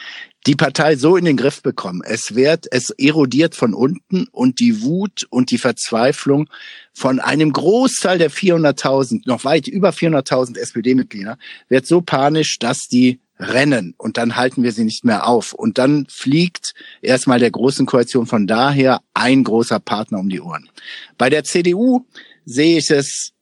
die 0.47 0.55
Partei 0.55 0.97
so 0.97 1.17
in 1.17 1.25
den 1.25 1.37
Griff 1.37 1.63
bekommen. 1.63 2.03
Es 2.05 2.35
wird, 2.35 2.67
es 2.71 2.91
erodiert 2.91 3.55
von 3.55 3.75
unten 3.75 4.27
und 4.33 4.59
die 4.61 4.83
Wut 4.83 5.27
und 5.31 5.51
die 5.51 5.59
Verzweiflung 5.59 6.49
von 6.93 7.21
einem 7.21 7.53
Großteil 7.53 8.19
der 8.19 8.31
400.000, 8.31 9.23
noch 9.27 9.45
weit 9.45 9.69
über 9.69 9.91
400.000 9.91 10.59
SPD-Mitglieder, 10.59 11.37
wird 11.69 11.87
so 11.87 12.01
panisch, 12.01 12.59
dass 12.59 12.89
die 12.89 13.21
rennen 13.39 13.95
und 13.97 14.19
dann 14.19 14.37
halten 14.37 14.63
wir 14.63 14.73
sie 14.73 14.85
nicht 14.85 15.05
mehr 15.05 15.27
auf. 15.27 15.53
Und 15.53 15.79
dann 15.79 16.07
fliegt 16.09 16.75
erstmal 17.03 17.39
der 17.39 17.51
großen 17.51 17.87
Koalition 17.87 18.27
von 18.27 18.47
daher 18.47 19.01
ein 19.15 19.45
großer 19.45 19.81
Partner 19.81 20.19
um 20.19 20.29
die 20.29 20.41
Ohren. 20.41 20.69
Bei 21.17 21.31
der 21.31 21.45
CDU 21.45 22.07
sehe 22.45 22.79
ich 22.79 22.91
es 22.91 23.33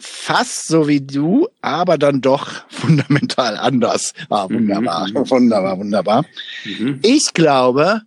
fast 0.00 0.66
so 0.66 0.88
wie 0.88 1.00
du, 1.00 1.48
aber 1.60 1.98
dann 1.98 2.20
doch 2.20 2.50
fundamental 2.68 3.56
anders. 3.56 4.12
Ah, 4.28 4.48
wunderbar, 4.48 5.08
mhm. 5.08 5.30
wunderbar, 5.30 5.78
wunderbar. 5.78 6.24
Mhm. 6.64 7.00
Ich 7.02 7.32
glaube, 7.34 8.02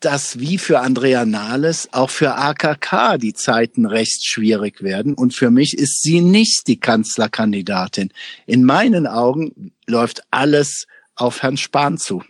dass 0.00 0.40
wie 0.40 0.58
für 0.58 0.80
Andrea 0.80 1.24
Nahles 1.24 1.88
auch 1.92 2.10
für 2.10 2.34
AKK 2.34 3.18
die 3.18 3.34
Zeiten 3.34 3.86
recht 3.86 4.26
schwierig 4.26 4.82
werden. 4.82 5.14
Und 5.14 5.32
für 5.32 5.50
mich 5.50 5.78
ist 5.78 6.02
sie 6.02 6.20
nicht 6.20 6.66
die 6.66 6.80
Kanzlerkandidatin. 6.80 8.12
In 8.46 8.64
meinen 8.64 9.06
Augen 9.06 9.72
läuft 9.86 10.22
alles 10.30 10.86
auf 11.14 11.42
Herrn 11.42 11.56
Spahn 11.56 11.98
zu. 11.98 12.24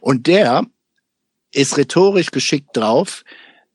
Und 0.00 0.26
der 0.26 0.66
ist 1.52 1.78
rhetorisch 1.78 2.30
geschickt 2.30 2.76
drauf, 2.76 3.24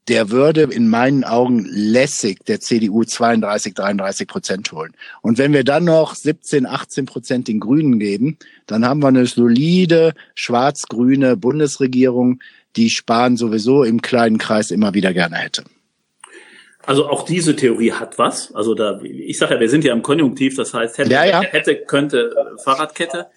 der 0.08 0.30
würde 0.30 0.64
in 0.64 0.88
meinen 0.88 1.24
Augen 1.24 1.66
lässig 1.68 2.46
der 2.46 2.60
CDU 2.60 3.04
32, 3.04 3.74
33 3.74 4.28
Prozent 4.28 4.72
holen. 4.72 4.94
Und 5.22 5.38
wenn 5.38 5.54
wir 5.54 5.64
dann 5.64 5.86
noch 5.86 6.14
17, 6.14 6.66
18 6.66 7.06
Prozent 7.06 7.48
den 7.48 7.60
Grünen 7.60 8.00
geben, 8.00 8.38
dann 8.68 8.86
haben 8.86 9.02
wir 9.02 9.08
eine 9.08 9.26
solide 9.26 10.14
schwarz-grüne 10.36 11.38
Bundesregierung, 11.38 12.40
die 12.76 12.90
Spahn 12.90 13.38
sowieso 13.38 13.84
im 13.84 14.02
kleinen 14.02 14.38
Kreis 14.38 14.70
immer 14.70 14.94
wieder 14.94 15.14
gerne 15.14 15.38
hätte. 15.38 15.64
Also 16.86 17.08
auch 17.10 17.26
diese 17.26 17.56
Theorie 17.56 17.94
hat 17.94 18.20
was. 18.20 18.54
Also 18.54 18.76
da, 18.76 19.02
ich 19.02 19.40
sage 19.40 19.56
ja, 19.56 19.60
wir 19.60 19.70
sind 19.70 19.84
ja 19.84 19.94
im 19.94 20.04
Konjunktiv, 20.04 20.56
das 20.56 20.74
heißt 20.74 21.00
hätte, 21.00 21.12
ja, 21.12 21.26
ja. 21.26 21.42
hätte 21.42 21.78
könnte 21.78 22.32
Fahrradkette. 22.64 23.28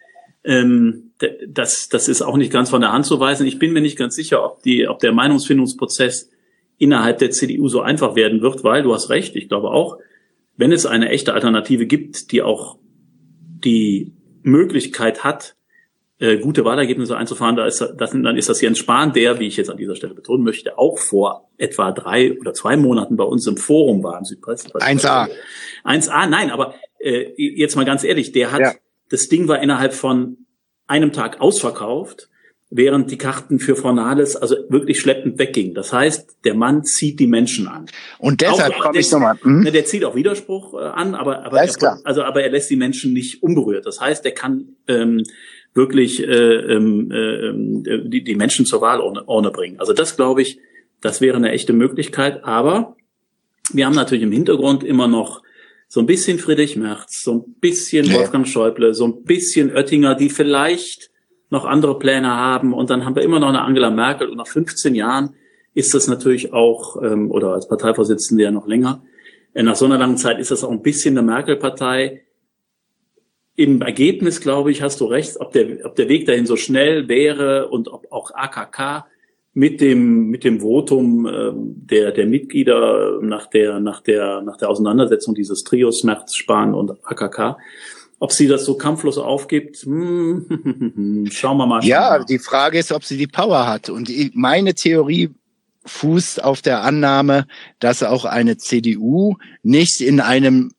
Ähm, 0.44 1.12
das, 1.46 1.88
das 1.88 2.08
ist 2.08 2.20
auch 2.20 2.36
nicht 2.36 2.52
ganz 2.52 2.68
von 2.68 2.82
der 2.82 2.92
Hand 2.92 3.06
zu 3.06 3.18
weisen. 3.20 3.46
Ich 3.46 3.58
bin 3.58 3.72
mir 3.72 3.80
nicht 3.80 3.96
ganz 3.96 4.14
sicher, 4.14 4.44
ob 4.44 4.62
die, 4.62 4.86
ob 4.86 4.98
der 4.98 5.12
Meinungsfindungsprozess 5.12 6.30
innerhalb 6.78 7.18
der 7.18 7.30
CDU 7.30 7.68
so 7.68 7.80
einfach 7.80 8.14
werden 8.14 8.40
wird, 8.40 8.64
weil 8.64 8.82
du 8.82 8.94
hast 8.94 9.10
recht. 9.10 9.36
Ich 9.36 9.48
glaube 9.48 9.70
auch, 9.70 9.98
wenn 10.56 10.72
es 10.72 10.86
eine 10.86 11.10
echte 11.10 11.34
Alternative 11.34 11.86
gibt, 11.86 12.32
die 12.32 12.42
auch 12.42 12.78
die 13.64 14.12
Möglichkeit 14.42 15.24
hat, 15.24 15.56
äh, 16.20 16.38
gute 16.38 16.64
Wahlergebnisse 16.64 17.16
einzufahren, 17.16 17.54
da 17.54 17.66
ist, 17.66 17.80
das, 17.80 18.10
dann 18.10 18.36
ist 18.36 18.48
das 18.48 18.60
Jens 18.60 18.78
Spahn, 18.78 19.12
der, 19.12 19.38
wie 19.38 19.46
ich 19.46 19.56
jetzt 19.56 19.70
an 19.70 19.76
dieser 19.76 19.94
Stelle 19.94 20.14
betonen 20.14 20.42
möchte, 20.42 20.76
auch 20.78 20.98
vor 20.98 21.48
etwa 21.58 21.92
drei 21.92 22.36
oder 22.38 22.54
zwei 22.54 22.76
Monaten 22.76 23.16
bei 23.16 23.24
uns 23.24 23.46
im 23.46 23.56
Forum 23.56 24.02
war 24.02 24.18
im 24.18 24.24
Südpresse. 24.24 24.68
1a. 24.68 25.28
1a, 25.84 26.26
nein, 26.26 26.50
aber 26.50 26.74
äh, 26.98 27.30
jetzt 27.36 27.76
mal 27.76 27.84
ganz 27.84 28.02
ehrlich, 28.02 28.32
der 28.32 28.50
hat, 28.50 28.60
ja. 28.60 28.74
das 29.10 29.28
Ding 29.28 29.46
war 29.46 29.62
innerhalb 29.62 29.94
von 29.94 30.38
einem 30.88 31.12
Tag 31.12 31.40
ausverkauft, 31.40 32.28
während 32.70 33.10
die 33.10 33.16
Karten 33.16 33.58
für 33.58 33.76
Fornales 33.76 34.36
also 34.36 34.56
wirklich 34.68 35.00
schleppend 35.00 35.38
weggingen. 35.38 35.74
Das 35.74 35.92
heißt, 35.92 36.38
der 36.44 36.54
Mann 36.54 36.84
zieht 36.84 37.18
die 37.18 37.26
Menschen 37.26 37.66
an. 37.66 37.86
Und 38.18 38.40
deshalb 38.40 38.78
komme 38.78 38.98
ich 38.98 39.10
nochmal. 39.10 39.38
Hm? 39.40 39.64
Der 39.64 39.84
zieht 39.84 40.04
auch 40.04 40.14
Widerspruch 40.14 40.74
äh, 40.74 40.84
an, 40.84 41.14
aber 41.14 41.46
aber, 41.46 41.62
er, 41.62 42.00
also, 42.04 42.22
aber 42.22 42.42
er 42.42 42.50
lässt 42.50 42.68
die 42.70 42.76
Menschen 42.76 43.12
nicht 43.12 43.42
unberührt. 43.42 43.86
Das 43.86 44.00
heißt, 44.00 44.24
er 44.26 44.32
kann 44.32 44.76
ähm, 44.86 45.22
wirklich 45.74 46.22
äh, 46.22 46.26
ähm, 46.26 47.10
äh, 47.10 48.08
die, 48.08 48.22
die 48.22 48.34
Menschen 48.34 48.66
zur 48.66 48.80
Wahl 48.82 49.00
ohne 49.00 49.50
bringen. 49.50 49.80
Also 49.80 49.94
das 49.94 50.16
glaube 50.16 50.42
ich, 50.42 50.60
das 51.00 51.20
wäre 51.20 51.36
eine 51.36 51.52
echte 51.52 51.72
Möglichkeit. 51.72 52.44
Aber 52.44 52.96
wir 53.72 53.86
haben 53.86 53.94
natürlich 53.94 54.24
im 54.24 54.32
Hintergrund 54.32 54.84
immer 54.84 55.08
noch 55.08 55.42
so 55.88 56.00
ein 56.00 56.06
bisschen 56.06 56.38
Friedrich 56.38 56.76
Merz, 56.76 57.22
so 57.22 57.32
ein 57.32 57.54
bisschen. 57.60 58.12
Wolfgang 58.12 58.46
Schäuble, 58.46 58.92
so 58.92 59.06
ein 59.06 59.24
bisschen 59.24 59.74
Oettinger, 59.74 60.14
die 60.14 60.28
vielleicht 60.28 61.07
noch 61.50 61.64
andere 61.64 61.98
Pläne 61.98 62.28
haben. 62.28 62.72
Und 62.72 62.90
dann 62.90 63.04
haben 63.04 63.16
wir 63.16 63.22
immer 63.22 63.40
noch 63.40 63.48
eine 63.48 63.62
Angela 63.62 63.90
Merkel. 63.90 64.28
Und 64.28 64.36
nach 64.36 64.46
15 64.46 64.94
Jahren 64.94 65.34
ist 65.74 65.94
das 65.94 66.08
natürlich 66.08 66.52
auch, 66.52 67.02
ähm, 67.02 67.30
oder 67.30 67.52
als 67.52 67.68
Parteivorsitzende 67.68 68.44
ja 68.44 68.50
noch 68.50 68.66
länger, 68.66 69.02
äh, 69.54 69.62
nach 69.62 69.76
so 69.76 69.84
einer 69.84 69.98
langen 69.98 70.16
Zeit 70.16 70.38
ist 70.38 70.50
das 70.50 70.64
auch 70.64 70.70
ein 70.70 70.82
bisschen 70.82 71.16
eine 71.16 71.26
Merkel-Partei, 71.26 72.22
im 73.58 73.82
Ergebnis, 73.82 74.40
glaube 74.40 74.70
ich, 74.70 74.82
hast 74.82 75.00
du 75.00 75.06
recht, 75.06 75.40
ob 75.40 75.50
der, 75.50 75.84
ob 75.84 75.96
der 75.96 76.08
Weg 76.08 76.26
dahin 76.26 76.46
so 76.46 76.54
schnell 76.54 77.08
wäre 77.08 77.66
und 77.66 77.88
ob 77.88 78.06
auch 78.12 78.30
AKK 78.32 79.06
mit 79.52 79.80
dem, 79.80 80.28
mit 80.28 80.44
dem 80.44 80.60
Votum 80.60 81.26
äh, 81.26 81.50
der, 81.54 82.12
der 82.12 82.26
Mitglieder 82.26 83.18
nach 83.20 83.46
der, 83.46 83.80
nach 83.80 84.00
der, 84.00 84.42
nach 84.42 84.56
der 84.58 84.70
Auseinandersetzung 84.70 85.34
dieses 85.34 85.64
Trios 85.64 86.04
Merz, 86.04 86.36
Spahn 86.36 86.72
und 86.72 87.04
AKK, 87.04 87.56
ob 88.18 88.32
sie 88.32 88.48
das 88.48 88.64
so 88.64 88.74
kampflos 88.76 89.18
aufgibt, 89.18 89.78
hm, 89.78 91.28
schauen 91.30 91.56
wir 91.56 91.66
mal. 91.66 91.84
Ja, 91.84 92.24
die 92.24 92.38
Frage 92.38 92.78
ist, 92.78 92.92
ob 92.92 93.04
sie 93.04 93.16
die 93.16 93.26
Power 93.26 93.66
hat. 93.66 93.88
Und 93.90 94.10
meine 94.34 94.74
Theorie 94.74 95.30
fußt 95.86 96.42
auf 96.42 96.60
der 96.62 96.82
Annahme, 96.82 97.46
dass 97.78 98.02
auch 98.02 98.24
eine 98.24 98.58
CDU 98.58 99.36
nicht 99.62 100.00
in 100.00 100.20
einem 100.20 100.72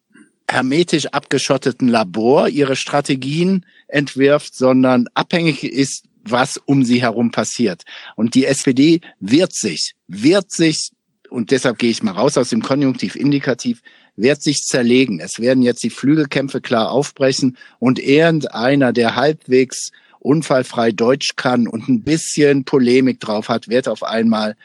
hermetisch 0.50 1.08
abgeschotteten 1.08 1.88
Labor 1.88 2.50
ihre 2.50 2.76
Strategien 2.76 3.66
entwirft, 3.88 4.56
sondern 4.56 5.08
abhängig 5.14 5.64
ist, 5.64 6.06
was 6.24 6.58
um 6.58 6.84
sie 6.84 7.02
herum 7.02 7.32
passiert. 7.32 7.84
Und 8.16 8.36
die 8.36 8.46
SPD 8.46 9.02
wird 9.20 9.54
sich, 9.54 9.96
wird 10.08 10.52
sich, 10.52 10.92
und 11.30 11.52
deshalb 11.52 11.78
gehe 11.78 11.92
ich 11.92 12.04
mal 12.04 12.12
raus 12.12 12.38
aus 12.38 12.50
dem 12.50 12.62
Konjunktiv 12.62 13.16
indikativ, 13.16 13.82
wird 14.22 14.42
sich 14.42 14.64
zerlegen. 14.64 15.20
Es 15.20 15.40
werden 15.40 15.64
jetzt 15.64 15.84
die 15.84 15.90
Flügelkämpfe 15.90 16.62
klar 16.62 16.92
aufbrechen 16.92 17.58
und 17.80 18.00
irgendeiner, 18.00 18.94
der 18.94 19.16
halbwegs 19.16 19.92
unfallfrei 20.20 20.92
Deutsch 20.92 21.36
kann 21.36 21.68
und 21.68 21.88
ein 21.88 22.04
bisschen 22.04 22.66
Polemik 22.66 23.20
drauf 23.20 23.50
hat, 23.50 23.70
wird 23.70 23.88
auf 23.88 24.04
einmal 24.04 24.56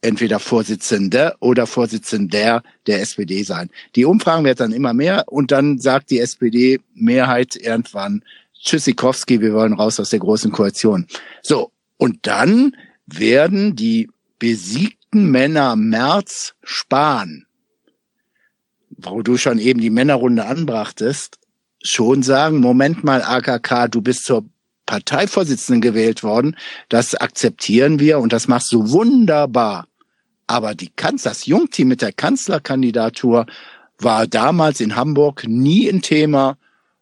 entweder 0.00 0.38
Vorsitzende 0.38 1.34
oder 1.40 1.66
Vorsitzender 1.66 2.62
der 2.86 3.00
SPD 3.00 3.42
sein. 3.42 3.70
Die 3.96 4.04
Umfragen 4.04 4.44
werden 4.44 4.58
dann 4.58 4.72
immer 4.72 4.94
mehr 4.94 5.24
und 5.26 5.50
dann 5.50 5.78
sagt 5.78 6.10
die 6.10 6.20
SPD-Mehrheit 6.20 7.56
irgendwann, 7.56 8.22
Tschüssikowski, 8.62 9.40
wir 9.40 9.52
wollen 9.54 9.72
raus 9.72 9.98
aus 9.98 10.10
der 10.10 10.20
großen 10.20 10.52
Koalition. 10.52 11.06
So, 11.42 11.72
und 11.96 12.26
dann 12.26 12.76
werden 13.06 13.74
die 13.76 14.08
besiegten 14.38 15.30
Männer 15.30 15.76
März 15.76 16.54
Spahn, 16.62 17.45
wo 18.98 19.22
du 19.22 19.36
schon 19.36 19.58
eben 19.58 19.80
die 19.80 19.90
Männerrunde 19.90 20.46
anbrachtest, 20.46 21.38
schon 21.82 22.22
sagen, 22.22 22.60
Moment 22.60 23.04
mal, 23.04 23.22
AKK, 23.22 23.88
du 23.88 24.00
bist 24.00 24.24
zur 24.24 24.44
Parteivorsitzenden 24.86 25.80
gewählt 25.80 26.22
worden. 26.22 26.56
Das 26.88 27.14
akzeptieren 27.14 27.98
wir 27.98 28.18
und 28.18 28.32
das 28.32 28.48
machst 28.48 28.72
du 28.72 28.90
wunderbar. 28.90 29.86
Aber 30.46 30.74
die 30.74 30.90
Kanzler, 30.94 31.32
das 31.32 31.46
Jungteam 31.46 31.88
mit 31.88 32.02
der 32.02 32.12
Kanzlerkandidatur 32.12 33.46
war 33.98 34.26
damals 34.26 34.80
in 34.80 34.94
Hamburg 34.94 35.44
nie 35.46 35.88
ein 35.88 36.02
Thema. 36.02 36.56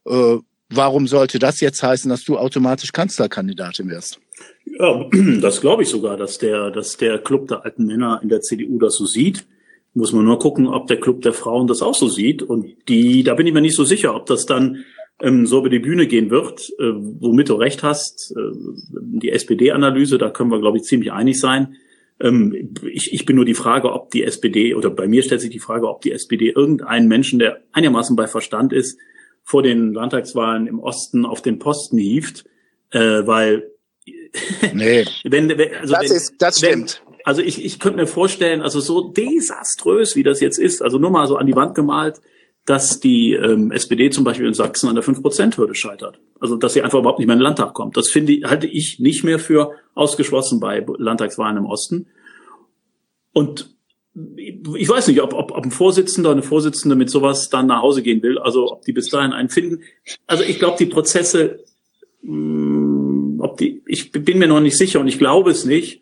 Äh, 0.06 0.38
warum 0.70 1.06
sollte 1.06 1.38
das 1.38 1.60
jetzt 1.60 1.82
heißen, 1.82 2.08
dass 2.08 2.24
du 2.24 2.38
automatisch 2.38 2.92
Kanzlerkandidatin 2.92 3.90
wirst? 3.90 4.18
Ja, 4.64 5.04
das 5.40 5.60
glaube 5.60 5.82
ich 5.82 5.90
sogar, 5.90 6.16
dass 6.16 6.38
der, 6.38 6.70
dass 6.70 6.96
der 6.96 7.18
Club 7.18 7.48
der 7.48 7.64
alten 7.64 7.84
Männer 7.84 8.20
in 8.22 8.30
der 8.30 8.40
CDU 8.40 8.78
das 8.78 8.94
so 8.94 9.04
sieht. 9.04 9.46
Muss 9.94 10.12
man 10.12 10.24
nur 10.24 10.38
gucken, 10.38 10.66
ob 10.66 10.88
der 10.88 10.98
Club 10.98 11.22
der 11.22 11.32
Frauen 11.32 11.66
das 11.66 11.82
auch 11.82 11.94
so 11.94 12.08
sieht. 12.08 12.42
Und 12.42 12.66
die, 12.88 13.22
da 13.22 13.34
bin 13.34 13.46
ich 13.46 13.54
mir 13.54 13.60
nicht 13.60 13.76
so 13.76 13.84
sicher, 13.84 14.14
ob 14.14 14.26
das 14.26 14.44
dann 14.44 14.84
ähm, 15.22 15.46
so 15.46 15.60
über 15.60 15.68
die 15.68 15.78
Bühne 15.78 16.06
gehen 16.06 16.30
wird, 16.30 16.68
äh, 16.78 16.92
womit 16.92 17.48
du 17.48 17.54
recht 17.54 17.82
hast. 17.82 18.34
Äh, 18.36 18.56
die 18.90 19.30
SPD-Analyse, 19.30 20.18
da 20.18 20.30
können 20.30 20.50
wir, 20.50 20.60
glaube 20.60 20.78
ich, 20.78 20.84
ziemlich 20.84 21.12
einig 21.12 21.38
sein. 21.38 21.76
Ähm, 22.20 22.74
ich, 22.90 23.12
ich 23.12 23.24
bin 23.24 23.36
nur 23.36 23.44
die 23.44 23.54
Frage, 23.54 23.92
ob 23.92 24.10
die 24.10 24.24
SPD, 24.24 24.74
oder 24.74 24.90
bei 24.90 25.06
mir 25.06 25.22
stellt 25.22 25.40
sich 25.40 25.50
die 25.50 25.60
Frage, 25.60 25.88
ob 25.88 26.00
die 26.02 26.12
SPD 26.12 26.50
irgendeinen 26.50 27.08
Menschen, 27.08 27.38
der 27.38 27.62
einigermaßen 27.72 28.16
bei 28.16 28.26
Verstand 28.26 28.72
ist, 28.72 28.98
vor 29.42 29.62
den 29.62 29.92
Landtagswahlen 29.92 30.66
im 30.66 30.80
Osten 30.80 31.26
auf 31.26 31.42
den 31.42 31.58
Posten 31.58 31.98
hieft, 31.98 32.44
äh, 32.90 33.26
weil 33.26 33.70
nee. 34.72 35.04
wenn, 35.24 35.50
also 35.50 35.94
das, 35.94 36.02
wenn, 36.02 36.16
ist, 36.16 36.34
das 36.38 36.58
stimmt. 36.58 37.03
Also 37.24 37.40
ich, 37.40 37.64
ich 37.64 37.80
könnte 37.80 37.96
mir 37.96 38.06
vorstellen, 38.06 38.60
also 38.60 38.80
so 38.80 39.08
desaströs, 39.08 40.14
wie 40.14 40.22
das 40.22 40.40
jetzt 40.40 40.58
ist, 40.58 40.82
also 40.82 40.98
nur 40.98 41.10
mal 41.10 41.26
so 41.26 41.36
an 41.36 41.46
die 41.46 41.56
Wand 41.56 41.74
gemalt, 41.74 42.20
dass 42.66 43.00
die 43.00 43.32
ähm, 43.32 43.72
SPD 43.72 44.10
zum 44.10 44.24
Beispiel 44.24 44.46
in 44.46 44.54
Sachsen 44.54 44.88
an 44.88 44.94
der 44.94 45.04
5%-Hürde 45.04 45.74
scheitert. 45.74 46.20
Also 46.38 46.56
dass 46.56 46.74
sie 46.74 46.82
einfach 46.82 46.98
überhaupt 46.98 47.18
nicht 47.18 47.26
mehr 47.26 47.34
in 47.34 47.40
den 47.40 47.44
Landtag 47.44 47.72
kommt. 47.72 47.96
Das 47.96 48.10
finde 48.10 48.32
ich, 48.32 48.44
halte 48.44 48.66
ich 48.66 49.00
nicht 49.00 49.24
mehr 49.24 49.38
für 49.38 49.72
ausgeschlossen 49.94 50.60
bei 50.60 50.84
Landtagswahlen 50.98 51.56
im 51.56 51.66
Osten. 51.66 52.06
Und 53.32 53.74
ich 54.36 54.88
weiß 54.88 55.08
nicht, 55.08 55.22
ob, 55.22 55.32
ob, 55.32 55.50
ob 55.52 55.64
ein 55.64 55.70
Vorsitzender, 55.70 56.30
eine 56.30 56.42
Vorsitzende 56.42 56.94
mit 56.94 57.10
sowas 57.10 57.48
dann 57.48 57.66
nach 57.66 57.82
Hause 57.82 58.02
gehen 58.02 58.22
will, 58.22 58.38
also 58.38 58.70
ob 58.70 58.82
die 58.82 58.92
bis 58.92 59.08
dahin 59.08 59.32
einen 59.32 59.48
finden. 59.48 59.82
Also 60.26 60.44
ich 60.44 60.58
glaube, 60.58 60.76
die 60.78 60.86
Prozesse, 60.86 61.64
mh, 62.22 62.32
mm, 62.32 63.40
ob 63.40 63.56
die, 63.56 63.82
ich 63.86 64.12
bin 64.12 64.38
mir 64.38 64.46
noch 64.46 64.60
nicht 64.60 64.78
sicher 64.78 65.00
und 65.00 65.08
ich 65.08 65.18
glaube 65.18 65.50
es 65.50 65.64
nicht, 65.64 66.00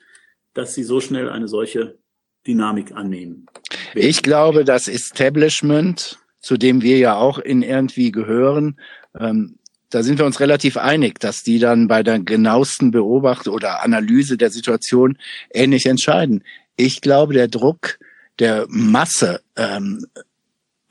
dass 0.54 0.74
sie 0.74 0.82
so 0.82 1.00
schnell 1.00 1.28
eine 1.28 1.48
solche 1.48 1.98
Dynamik 2.46 2.92
annehmen. 2.92 3.46
Ich 3.94 4.22
glaube, 4.22 4.64
das 4.64 4.88
Establishment, 4.88 6.18
zu 6.40 6.56
dem 6.56 6.82
wir 6.82 6.98
ja 6.98 7.16
auch 7.16 7.38
in 7.38 7.62
irgendwie 7.62 8.10
gehören, 8.10 8.78
ähm, 9.18 9.58
da 9.90 10.02
sind 10.02 10.18
wir 10.18 10.24
uns 10.24 10.40
relativ 10.40 10.78
einig, 10.78 11.20
dass 11.20 11.42
die 11.42 11.58
dann 11.58 11.86
bei 11.86 12.02
der 12.02 12.18
genauesten 12.18 12.90
Beobachtung 12.90 13.54
oder 13.54 13.82
Analyse 13.82 14.38
der 14.38 14.50
Situation 14.50 15.18
ähnlich 15.52 15.84
entscheiden. 15.84 16.42
Ich 16.76 17.02
glaube, 17.02 17.34
der 17.34 17.48
Druck 17.48 17.98
der 18.38 18.64
Masse, 18.68 19.42
ähm, 19.56 20.06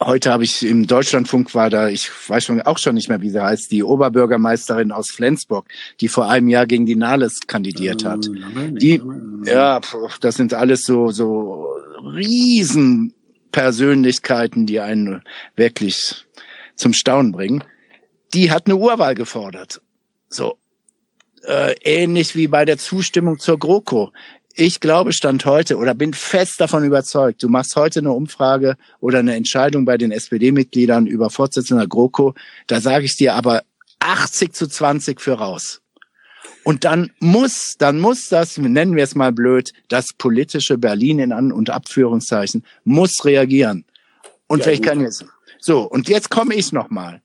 heute 0.04 0.32
habe 0.32 0.44
ich 0.44 0.66
im 0.66 0.88
Deutschlandfunk 0.88 1.54
war 1.56 1.70
da, 1.70 1.88
ich 1.88 2.10
weiß 2.28 2.44
schon 2.46 2.62
auch 2.62 2.78
schon 2.78 2.96
nicht 2.96 3.08
mehr, 3.10 3.22
wie 3.22 3.30
sie 3.30 3.42
heißt, 3.42 3.72
die 3.72 3.84
Oberbürgermeisterin 3.84 4.92
aus 4.92 5.12
Flensburg, 5.12 5.68
die 6.00 6.08
vor 6.08 6.30
einem 6.30 6.48
Jahr 6.48 6.66
gegen 6.66 6.86
die 6.86 6.96
Nahles 6.96 7.42
kandidiert 7.48 8.06
hat. 8.06 8.26
Die, 8.26 9.02
ja, 9.46 9.82
das 10.20 10.36
sind 10.36 10.54
alles 10.54 10.84
so, 10.84 11.10
so 11.12 11.68
Riesenpersönlichkeiten, 12.04 14.66
die 14.66 14.80
einen 14.80 15.22
wirklich 15.56 16.26
zum 16.76 16.94
Staunen 16.94 17.32
bringen. 17.32 17.64
Die 18.34 18.52
hat 18.52 18.66
eine 18.66 18.78
Urwahl 18.78 19.14
gefordert. 19.16 19.82
So, 20.30 20.58
äh, 21.44 21.76
ähnlich 21.84 22.36
wie 22.36 22.48
bei 22.48 22.66
der 22.66 22.78
Zustimmung 22.78 23.40
zur 23.40 23.58
GroKo 23.60 24.12
ich 24.56 24.80
glaube, 24.80 25.14
Stand 25.14 25.46
heute 25.46 25.78
oder 25.78 25.94
bin 25.94 26.14
fest 26.14 26.60
davon 26.60 26.84
überzeugt, 26.84 27.44
du 27.44 27.50
machst 27.50 27.76
heute 27.76 28.00
eine 28.00 28.12
Umfrage 28.12 28.76
oder 29.00 29.20
eine 29.20 29.36
Entscheidung 29.36 29.86
bei 29.86 29.98
den 29.98 30.12
SPD-Mitgliedern 30.12 31.08
über 31.08 31.30
Fortsetzung 31.30 31.80
GroKo, 31.88 32.34
da 32.68 32.82
sage 32.82 33.06
ich 33.06 33.16
dir 33.16 33.36
aber 33.36 33.64
80 34.00 34.54
zu 34.54 34.68
20 34.68 35.22
für 35.22 35.34
raus. 35.34 35.82
Und 36.64 36.86
dann 36.86 37.12
muss, 37.20 37.76
dann 37.78 38.00
muss 38.00 38.30
das, 38.30 38.58
nennen 38.58 38.96
wir 38.96 39.04
es 39.04 39.16
mal 39.16 39.32
blöd, 39.32 39.72
das 39.90 40.08
politische 40.18 40.78
Berlin 40.78 41.20
in 41.20 41.32
An- 41.32 41.52
und 41.52 41.70
Abführungszeichen, 41.70 42.64
muss 42.84 43.26
reagieren. 43.26 43.86
Und 44.48 44.60
ja, 44.60 44.66
vielleicht 44.66 44.84
kann 44.84 45.02
jetzt, 45.02 45.26
so, 45.60 45.82
und 45.82 46.10
jetzt 46.10 46.30
komme 46.30 46.56
ich 46.56 46.72
nochmal. 46.72 47.22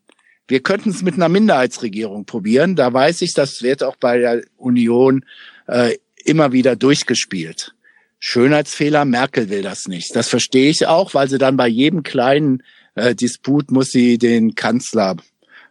Wir 0.49 0.61
könnten 0.61 0.91
es 0.91 1.03
mit 1.03 1.15
einer 1.15 1.29
Minderheitsregierung 1.29 2.25
probieren. 2.25 2.77
Da 2.77 2.93
weiß 2.93 3.23
ich, 3.23 3.35
das 3.35 3.63
wird 3.63 3.83
auch 3.83 3.97
bei 3.97 4.19
der 4.19 4.45
Union 4.57 5.25
äh, 5.67 5.97
immer 6.29 6.53
wieder 6.53 6.77
durchgespielt. 6.77 7.75
Schönheitsfehler, 8.19 9.05
Merkel 9.05 9.51
will 9.51 9.63
das 9.63 9.89
nicht. 9.89 10.17
Das 10.17 10.29
verstehe 10.29 10.71
ich 10.71 10.87
auch, 10.87 11.15
weil 11.15 11.29
sie 11.29 11.39
dann 11.39 11.57
bei 11.57 11.69
jedem 11.69 12.03
kleinen 12.03 12.63
äh, 12.95 13.15
Disput 13.15 13.71
muss 13.71 13.91
sie 13.91 14.19
den 14.19 14.55
Kanzler, 14.55 15.17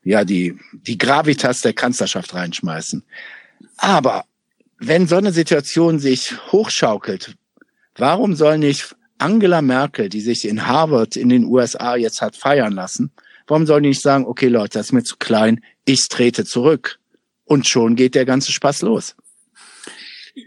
ja, 0.03 0.23
die, 0.23 0.57
die 0.71 0.97
Gravitas 0.97 1.61
der 1.61 1.73
Kanzlerschaft 1.73 2.33
reinschmeißen. 2.33 3.03
Aber 3.77 4.25
wenn 4.79 5.07
so 5.07 5.15
eine 5.15 5.31
Situation 5.31 5.99
sich 5.99 6.35
hochschaukelt, 6.51 7.35
warum 7.97 8.35
soll 8.35 8.57
nicht 8.57 8.95
Angela 9.17 9.61
Merkel, 9.61 10.09
die 10.09 10.21
sich 10.21 10.47
in 10.47 10.67
Harvard 10.67 11.15
in 11.15 11.29
den 11.29 11.45
USA 11.45 11.95
jetzt 11.95 12.21
hat 12.21 12.35
feiern 12.35 12.73
lassen, 12.73 13.11
warum 13.47 13.65
soll 13.65 13.81
die 13.81 13.89
nicht 13.89 14.01
sagen, 14.01 14.25
okay 14.25 14.47
Leute, 14.47 14.77
das 14.77 14.87
ist 14.87 14.91
mir 14.91 15.03
zu 15.03 15.15
klein, 15.17 15.61
ich 15.85 16.07
trete 16.09 16.45
zurück. 16.45 16.99
Und 17.45 17.67
schon 17.67 17.95
geht 17.95 18.15
der 18.15 18.25
ganze 18.25 18.51
Spaß 18.51 18.81
los. 18.81 19.15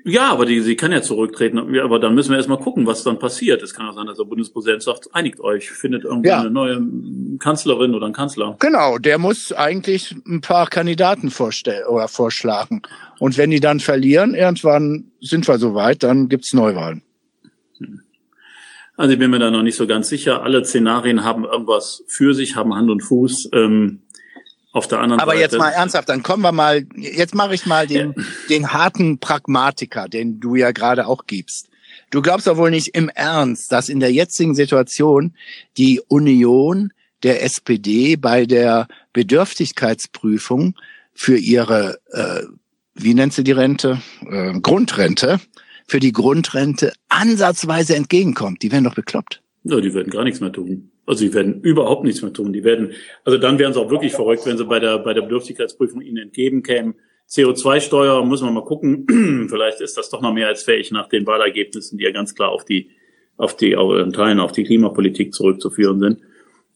Ja, 0.05 0.31
aber 0.31 0.45
die, 0.45 0.61
sie 0.61 0.77
kann 0.77 0.93
ja 0.93 1.01
zurücktreten. 1.01 1.59
Aber 1.81 1.99
dann 1.99 2.15
müssen 2.15 2.31
wir 2.31 2.37
erstmal 2.37 2.59
gucken, 2.59 2.87
was 2.87 3.05
dann 3.05 3.19
passiert. 3.19 3.63
Es 3.63 3.73
kann 3.73 3.89
auch 3.89 3.95
sein, 3.95 4.07
dass 4.07 4.19
der 4.19 4.25
Bundespräsident 4.25 4.83
sagt, 4.83 5.15
einigt 5.15 5.41
euch, 5.41 5.71
findet 5.71 6.05
irgendwie 6.05 6.29
ja. 6.29 6.41
eine 6.41 6.51
neue 6.51 6.83
Kanzlerin 7.39 7.95
oder 7.95 8.05
einen 8.05 8.15
Kanzler. 8.15 8.57
Genau, 8.59 8.99
der 8.99 9.17
muss 9.17 9.51
eigentlich 9.51 10.15
ein 10.27 10.43
paar 10.43 10.67
Kandidaten 10.67 11.31
vorstellen 11.31 11.87
oder 11.89 12.07
vorschlagen. 12.07 12.83
Und 13.19 13.39
wenn 13.39 13.51
die 13.51 13.61
dann 13.61 13.81
verlieren, 13.81 14.35
irgendwann 14.35 15.11
sind 15.23 15.49
wir 15.49 15.59
soweit, 15.59 16.03
dann 16.03 16.29
gibt's 16.29 16.53
Neuwahlen. 16.53 17.03
Also 18.99 19.13
ich 19.13 19.19
bin 19.19 19.31
mir 19.31 19.39
da 19.39 19.51
noch 19.51 19.63
nicht 19.63 19.77
so 19.77 19.87
ganz 19.87 20.09
sicher. 20.09 20.43
Alle 20.43 20.65
Szenarien 20.65 21.25
haben 21.25 21.45
irgendwas 21.45 22.05
für 22.09 22.35
sich, 22.35 22.57
haben 22.57 22.75
Hand 22.75 22.91
und 22.91 23.01
Fuß. 23.01 23.51
Ähm, 23.55 24.01
auf 24.73 24.87
der 24.87 25.01
anderen 25.01 25.21
Aber 25.21 25.33
Seite. 25.33 25.43
jetzt 25.43 25.59
mal 25.59 25.71
ernsthaft, 25.71 26.09
dann 26.09 26.23
kommen 26.23 26.43
wir 26.43 26.53
mal, 26.53 26.85
jetzt 26.97 27.35
mache 27.35 27.55
ich 27.55 27.67
mal 27.67 27.87
den, 27.87 28.15
ja. 28.17 28.25
den 28.51 28.73
harten 28.73 29.19
Pragmatiker, 29.19 30.09
den 30.09 30.41
du 30.41 30.57
ja 30.57 30.73
gerade 30.73 31.07
auch 31.07 31.27
gibst. 31.27 31.69
Du 32.11 32.23
glaubst 32.23 32.47
doch 32.47 32.57
wohl 32.57 32.71
nicht 32.71 32.89
im 32.89 33.09
Ernst, 33.09 33.73
dass 33.73 33.89
in 33.89 34.01
der 34.01 34.13
jetzigen 34.13 34.55
Situation 34.55 35.35
die 35.77 36.01
Union 36.09 36.93
der 37.23 37.43
SPD 37.43 38.17
bei 38.17 38.47
der 38.47 38.89
Bedürftigkeitsprüfung 39.13 40.75
für 41.13 41.37
ihre, 41.37 41.99
äh, 42.13 42.43
wie 42.95 43.15
nennt 43.15 43.33
sie 43.33 43.45
die 43.45 43.53
Rente? 43.53 44.01
Äh, 44.29 44.61
Grundrente, 44.61 45.41
für 45.87 46.01
die 46.01 46.13
Grundrente 46.13 46.93
ansatzweise 47.09 47.97
entgegenkommt. 47.97 48.63
Die 48.63 48.71
werden 48.71 48.85
doch 48.85 48.95
bekloppt. 48.95 49.43
Ja, 49.65 49.81
die 49.81 49.93
werden 49.95 50.11
gar 50.11 50.25
nichts 50.25 50.41
mehr 50.41 50.53
tun. 50.53 50.91
Also 51.09 51.25
die 51.25 51.33
werden 51.33 51.63
überhaupt 51.63 52.05
nichts 52.05 52.21
mehr 52.21 52.33
tun. 52.33 52.53
Die 52.53 52.65
werden, 52.65 52.93
also 53.25 53.39
dann 53.39 53.59
wären 53.59 53.73
sie 53.73 53.81
auch 53.81 53.91
wirklich 53.91 54.13
verrückt, 54.13 54.45
wenn 54.45 54.59
sie 54.59 54.65
bei 54.65 54.79
der, 54.79 54.99
bei 54.99 55.15
der 55.15 55.23
Bedürftigkeitsprüfung 55.23 56.03
ihnen 56.03 56.19
entgegen 56.19 56.63
kämen. 56.63 56.97
CO2-Steuer, 57.31 58.25
muss 58.25 58.43
man 58.43 58.53
mal 58.53 58.65
gucken. 58.65 59.07
Vielleicht 59.51 59.81
ist 59.81 59.97
das 59.97 60.11
doch 60.11 60.21
noch 60.21 60.35
mehr 60.35 60.49
als 60.49 60.63
fähig 60.63 60.91
nach 60.93 61.09
den 61.09 61.27
Wahlergebnissen, 61.27 61.97
die 61.97 62.05
ja 62.05 62.11
ganz 62.11 62.35
klar 62.35 62.51
auf 62.51 62.65
die, 62.67 62.91
auf 63.39 63.57
die, 63.57 63.73
in 63.73 64.13
Teilen 64.13 64.39
auf 64.39 64.53
die 64.53 64.65
Klimapolitik 64.65 65.33
zurückzuführen 65.33 65.99
sind. 65.99 66.21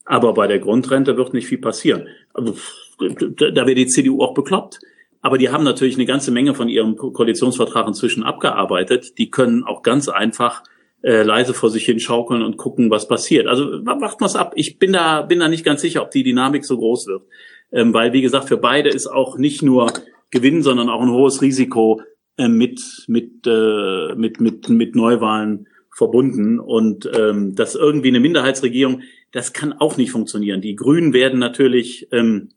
Aber 0.05 0.33
bei 0.33 0.47
der 0.47 0.59
Grundrente 0.59 1.15
wird 1.15 1.33
nicht 1.33 1.47
viel 1.47 1.59
passieren. 1.59 2.07
Also, 2.33 2.55
da 2.99 3.55
wäre 3.55 3.75
die 3.75 3.87
CDU 3.87 4.21
auch 4.21 4.33
bekloppt. 4.33 4.79
Aber 5.21 5.37
die 5.37 5.49
haben 5.49 5.63
natürlich 5.63 5.95
eine 5.95 6.05
ganze 6.05 6.31
Menge 6.31 6.55
von 6.55 6.69
ihrem 6.69 6.97
Koalitionsvertrag 6.97 7.87
inzwischen 7.87 8.23
abgearbeitet. 8.23 9.17
Die 9.17 9.29
können 9.29 9.63
auch 9.63 9.83
ganz 9.83 10.09
einfach 10.09 10.63
äh, 11.03 11.21
leise 11.21 11.53
vor 11.53 11.69
sich 11.69 11.85
hin 11.85 11.99
schaukeln 11.99 12.41
und 12.41 12.57
gucken, 12.57 12.89
was 12.89 13.07
passiert. 13.07 13.47
Also 13.47 13.81
macht 13.83 14.21
mal's 14.21 14.35
ab. 14.35 14.53
Ich 14.55 14.79
bin 14.79 14.93
da, 14.93 15.21
bin 15.21 15.39
da 15.39 15.49
nicht 15.49 15.65
ganz 15.65 15.81
sicher, 15.81 16.01
ob 16.01 16.11
die 16.11 16.23
Dynamik 16.23 16.65
so 16.65 16.77
groß 16.77 17.07
wird. 17.07 17.23
Ähm, 17.71 17.93
weil, 17.93 18.13
wie 18.13 18.21
gesagt, 18.21 18.47
für 18.47 18.57
beide 18.57 18.89
ist 18.89 19.07
auch 19.07 19.37
nicht 19.37 19.61
nur 19.61 19.91
Gewinn, 20.31 20.63
sondern 20.63 20.89
auch 20.89 21.01
ein 21.01 21.11
hohes 21.11 21.41
Risiko 21.41 22.01
äh, 22.37 22.47
mit, 22.47 22.81
mit, 23.07 23.45
äh, 23.45 24.15
mit, 24.15 24.39
mit, 24.39 24.69
mit 24.69 24.95
Neuwahlen 24.95 25.67
verbunden. 25.93 26.59
Und 26.59 27.09
ähm, 27.13 27.53
das 27.53 27.75
irgendwie 27.75 28.07
eine 28.07 28.19
Minderheitsregierung, 28.19 29.01
das 29.31 29.51
kann 29.51 29.73
auch 29.73 29.97
nicht 29.97 30.11
funktionieren. 30.11 30.61
Die 30.61 30.75
Grünen 30.75 31.13
werden 31.13 31.39
natürlich 31.39 32.07
ähm, 32.11 32.49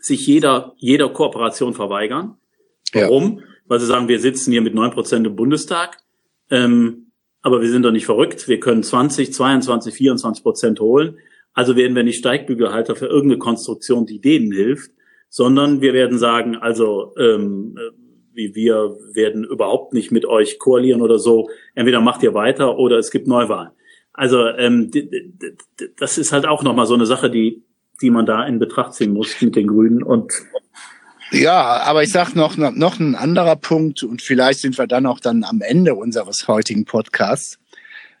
sich 0.00 0.26
jeder, 0.26 0.74
jeder 0.76 1.08
Kooperation 1.08 1.74
verweigern. 1.74 2.36
Warum? 2.92 3.38
Ja. 3.38 3.44
Weil 3.66 3.80
sie 3.80 3.86
sagen, 3.86 4.08
wir 4.08 4.20
sitzen 4.20 4.52
hier 4.52 4.62
mit 4.62 4.74
neun 4.74 4.90
Prozent 4.90 5.26
im 5.26 5.34
Bundestag. 5.34 5.98
Ähm, 6.50 7.11
aber 7.42 7.60
wir 7.60 7.68
sind 7.68 7.82
doch 7.82 7.90
nicht 7.90 8.06
verrückt. 8.06 8.48
Wir 8.48 8.60
können 8.60 8.82
20, 8.82 9.32
22, 9.32 9.94
24 9.94 10.42
Prozent 10.42 10.80
holen. 10.80 11.18
Also 11.52 11.76
werden 11.76 11.94
wir 11.94 12.04
nicht 12.04 12.18
Steigbügelhalter 12.18 12.96
für 12.96 13.06
irgendeine 13.06 13.38
Konstruktion, 13.38 14.06
die 14.06 14.20
denen 14.20 14.52
hilft, 14.52 14.92
sondern 15.28 15.80
wir 15.80 15.92
werden 15.92 16.18
sagen, 16.18 16.56
also 16.56 17.14
ähm, 17.18 17.76
wie 18.32 18.54
wir 18.54 18.96
werden 19.12 19.44
überhaupt 19.44 19.92
nicht 19.92 20.10
mit 20.10 20.24
euch 20.24 20.58
koalieren 20.58 21.02
oder 21.02 21.18
so. 21.18 21.50
Entweder 21.74 22.00
macht 22.00 22.22
ihr 22.22 22.32
weiter 22.32 22.78
oder 22.78 22.98
es 22.98 23.10
gibt 23.10 23.26
Neuwahlen. 23.26 23.72
Also 24.14 24.46
ähm, 24.46 24.90
das 25.98 26.18
ist 26.18 26.32
halt 26.32 26.46
auch 26.46 26.62
nochmal 26.62 26.86
so 26.86 26.94
eine 26.94 27.06
Sache, 27.06 27.30
die, 27.30 27.62
die 28.00 28.10
man 28.10 28.26
da 28.26 28.46
in 28.46 28.58
Betracht 28.58 28.94
ziehen 28.94 29.12
muss 29.12 29.40
mit 29.40 29.56
den 29.56 29.66
Grünen. 29.66 30.02
Und 30.02 30.32
ja, 31.32 31.82
aber 31.82 32.02
ich 32.02 32.12
sag 32.12 32.34
noch, 32.34 32.56
noch 32.56 33.00
ein 33.00 33.14
anderer 33.14 33.56
Punkt 33.56 34.02
und 34.02 34.22
vielleicht 34.22 34.60
sind 34.60 34.78
wir 34.78 34.86
dann 34.86 35.06
auch 35.06 35.20
dann 35.20 35.44
am 35.44 35.60
Ende 35.60 35.94
unseres 35.94 36.48
heutigen 36.48 36.84
Podcasts, 36.84 37.58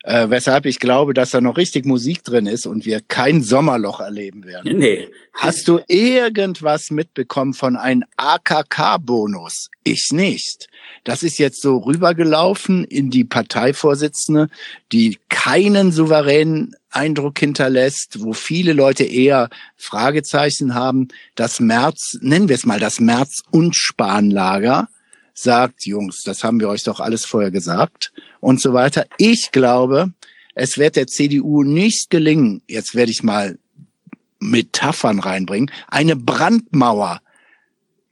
äh, 0.04 0.28
weshalb 0.30 0.66
ich 0.66 0.78
glaube, 0.78 1.14
dass 1.14 1.30
da 1.30 1.40
noch 1.40 1.56
richtig 1.56 1.86
Musik 1.86 2.24
drin 2.24 2.46
ist 2.46 2.66
und 2.66 2.86
wir 2.86 3.00
kein 3.00 3.42
Sommerloch 3.42 4.00
erleben 4.00 4.44
werden. 4.44 4.78
Nee. 4.78 5.08
Hast 5.32 5.68
du 5.68 5.80
irgendwas 5.88 6.90
mitbekommen 6.90 7.54
von 7.54 7.76
einem 7.76 8.04
AKK-Bonus? 8.16 9.70
Ich 9.84 10.10
nicht. 10.12 10.68
Das 11.04 11.22
ist 11.22 11.38
jetzt 11.38 11.62
so 11.62 11.78
rübergelaufen 11.78 12.84
in 12.84 13.10
die 13.10 13.24
Parteivorsitzende, 13.24 14.48
die 14.92 15.18
keinen 15.28 15.92
souveränen 15.92 16.76
Eindruck 16.90 17.38
hinterlässt, 17.38 18.22
wo 18.22 18.32
viele 18.32 18.72
Leute 18.72 19.04
eher 19.04 19.48
Fragezeichen 19.76 20.74
haben. 20.74 21.08
Das 21.34 21.58
März, 21.58 22.18
nennen 22.20 22.48
wir 22.48 22.56
es 22.56 22.66
mal 22.66 22.78
das 22.80 23.00
März- 23.00 23.42
und 23.50 23.74
Spanlager, 23.74 24.88
sagt, 25.34 25.86
Jungs, 25.86 26.22
das 26.22 26.44
haben 26.44 26.60
wir 26.60 26.68
euch 26.68 26.84
doch 26.84 27.00
alles 27.00 27.24
vorher 27.24 27.50
gesagt 27.50 28.12
und 28.40 28.60
so 28.60 28.72
weiter. 28.72 29.06
Ich 29.18 29.50
glaube, 29.52 30.12
es 30.54 30.78
wird 30.78 30.96
der 30.96 31.06
CDU 31.06 31.62
nicht 31.62 32.10
gelingen, 32.10 32.62
jetzt 32.68 32.94
werde 32.94 33.12
ich 33.12 33.22
mal 33.22 33.58
Metaphern 34.40 35.20
reinbringen, 35.20 35.70
eine 35.88 36.16
Brandmauer 36.16 37.20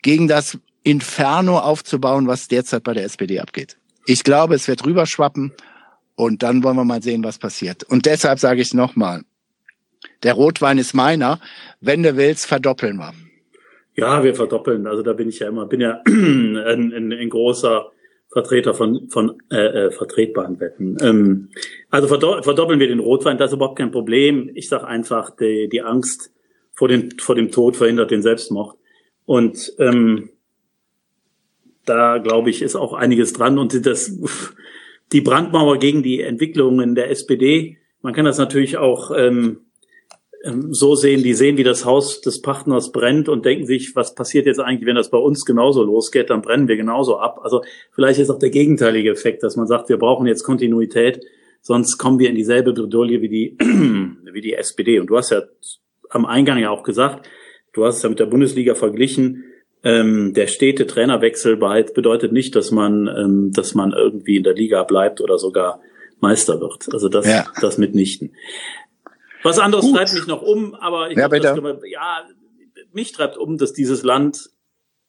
gegen 0.03 0.29
das 0.29 0.59
Inferno 0.83 1.59
aufzubauen, 1.59 2.27
was 2.27 2.49
derzeit 2.49 2.83
bei 2.83 2.95
der 2.95 3.05
SPD 3.05 3.41
abgeht. 3.41 3.77
Ich 4.07 4.25
glaube, 4.25 4.55
es 4.55 4.67
wird 4.67 4.87
rüberschwappen 4.87 5.53
und 6.15 6.43
dann 6.43 6.63
wollen 6.63 6.77
wir 6.77 6.85
mal 6.85 7.03
sehen, 7.03 7.23
was 7.23 7.39
passiert. 7.39 7.85
Und 7.85 8.07
deshalb 8.07 8.39
sage 8.39 8.63
ich 8.63 8.73
nochmal, 8.73 9.23
der 10.23 10.35
Rotwein 10.35 10.79
ist 10.79 10.95
meiner. 10.95 11.41
Wenn 11.81 12.03
du 12.03 12.17
willst, 12.17 12.47
verdoppeln 12.47 12.97
wir. 12.97 13.13
Ja, 13.97 14.23
wir 14.25 14.35
verdoppeln. 14.35 14.87
Also 14.87 15.03
da 15.03 15.13
bin 15.13 15.29
ich 15.29 15.41
ja 15.41 15.49
immer, 15.49 15.67
bin 15.67 15.81
ja 15.81 16.03
ein, 16.07 16.57
ein, 16.57 17.13
ein 17.13 17.29
großer 17.29 17.91
Vertreter 18.33 18.75
von, 18.75 19.09
von 19.09 19.43
äh, 19.51 19.87
äh, 19.87 19.91
vertretbaren 19.91 20.61
Wetten. 20.61 20.97
Ähm, 21.03 21.49
also 21.91 22.07
verdoppeln 22.07 22.79
wir 22.79 22.87
den 22.87 23.01
Rotwein, 23.01 23.39
das 23.39 23.51
ist 23.51 23.57
überhaupt 23.57 23.79
kein 23.79 23.91
Problem. 23.91 24.51
Ich 24.55 24.69
sage 24.69 24.87
einfach, 24.87 25.31
die, 25.37 25.69
die 25.69 25.83
Angst 25.83 26.33
vor, 26.73 26.87
den, 26.87 27.19
vor 27.19 27.35
dem 27.35 27.51
Tod 27.51 27.77
verhindert 27.77 28.13
den 28.13 28.23
Selbstmord. 28.23 28.77
Und 29.27 29.73
ähm, 29.79 30.31
da 31.85 32.19
glaube 32.19 32.51
ich, 32.51 32.63
ist 32.63 32.77
auch 32.77 32.93
einiges 32.93 33.33
dran. 33.33 33.59
Und 33.59 33.85
das, 33.85 34.17
die 35.13 35.21
Brandmauer 35.21 35.79
gegen 35.79 36.05
die 36.05 36.21
Entwicklungen 36.21 36.95
der 36.95 37.11
SPD, 37.11 37.79
man 38.01 38.15
kann 38.15 38.25
das 38.25 38.39
natürlich 38.39 38.77
auch 38.77 39.11
ähm, 39.17 39.63
so 40.43 40.95
sehen, 40.95 41.23
die 41.23 41.35
sehen, 41.35 41.59
wie 41.59 41.65
das 41.65 41.85
Haus 41.85 42.23
des 42.23 42.41
Partners 42.41 42.93
brennt 42.93 43.29
und 43.29 43.45
denken 43.45 43.67
sich, 43.67 43.95
was 43.95 44.15
passiert 44.15 44.47
jetzt 44.47 44.59
eigentlich, 44.59 44.87
wenn 44.87 44.97
das 44.97 45.11
bei 45.11 45.19
uns 45.19 45.45
genauso 45.45 45.83
losgeht, 45.83 46.31
dann 46.31 46.41
brennen 46.41 46.67
wir 46.67 46.77
genauso 46.77 47.19
ab. 47.19 47.41
Also 47.43 47.63
vielleicht 47.93 48.21
ist 48.21 48.31
auch 48.31 48.39
der 48.39 48.51
gegenteilige 48.51 49.11
Effekt, 49.11 49.43
dass 49.43 49.57
man 49.57 49.67
sagt, 49.67 49.91
wir 49.91 49.99
brauchen 49.99 50.27
jetzt 50.27 50.45
Kontinuität, 50.45 51.21
sonst 51.61 51.99
kommen 51.99 52.19
wir 52.19 52.31
in 52.31 52.37
dieselbe 52.37 52.73
Bredouille 52.73 53.21
wie 53.21 53.29
die, 53.29 53.57
wie 54.33 54.41
die 54.41 54.55
SPD. 54.55 54.99
Und 54.99 55.09
du 55.09 55.19
hast 55.19 55.31
ja 55.31 55.43
am 56.09 56.25
Eingang 56.25 56.59
ja 56.59 56.71
auch 56.71 56.85
gesagt, 56.85 57.29
du 57.75 57.85
hast 57.85 57.99
es 57.99 58.03
ja 58.03 58.09
mit 58.09 58.19
der 58.19 58.27
Bundesliga 58.27 58.75
verglichen, 58.75 59.45
ähm, 59.83 60.35
der 60.35 60.47
stete 60.47 60.87
Trainerwechsel 60.87 61.57
bedeutet 61.57 62.33
nicht, 62.33 62.55
dass 62.55 62.71
man, 62.71 63.09
ähm, 63.09 63.51
dass 63.53 63.75
man 63.75 63.93
irgendwie 63.93 64.37
in 64.37 64.43
der 64.43 64.55
Liga 64.55 64.85
bleibt 64.85 65.21
oder 65.21 65.39
sogar 65.39 65.81
Meister 66.21 66.61
wird. 66.61 66.89
Also 66.93 67.09
das, 67.09 67.27
ja. 67.27 67.47
das 67.61 67.79
mitnichten. 67.79 68.33
Was 69.43 69.59
anderes 69.59 69.87
Gut. 69.87 69.97
treibt 69.97 70.13
mich 70.13 70.27
noch 70.27 70.43
um, 70.43 70.75
aber 70.75 71.11
ich 71.11 71.17
ja, 71.17 71.29
glaub, 71.29 71.63
man, 71.63 71.79
ja, 71.89 72.25
mich 72.93 73.13
treibt 73.13 73.37
um, 73.37 73.59
dass 73.59 73.73
dieses 73.73 74.03
Land 74.03 74.51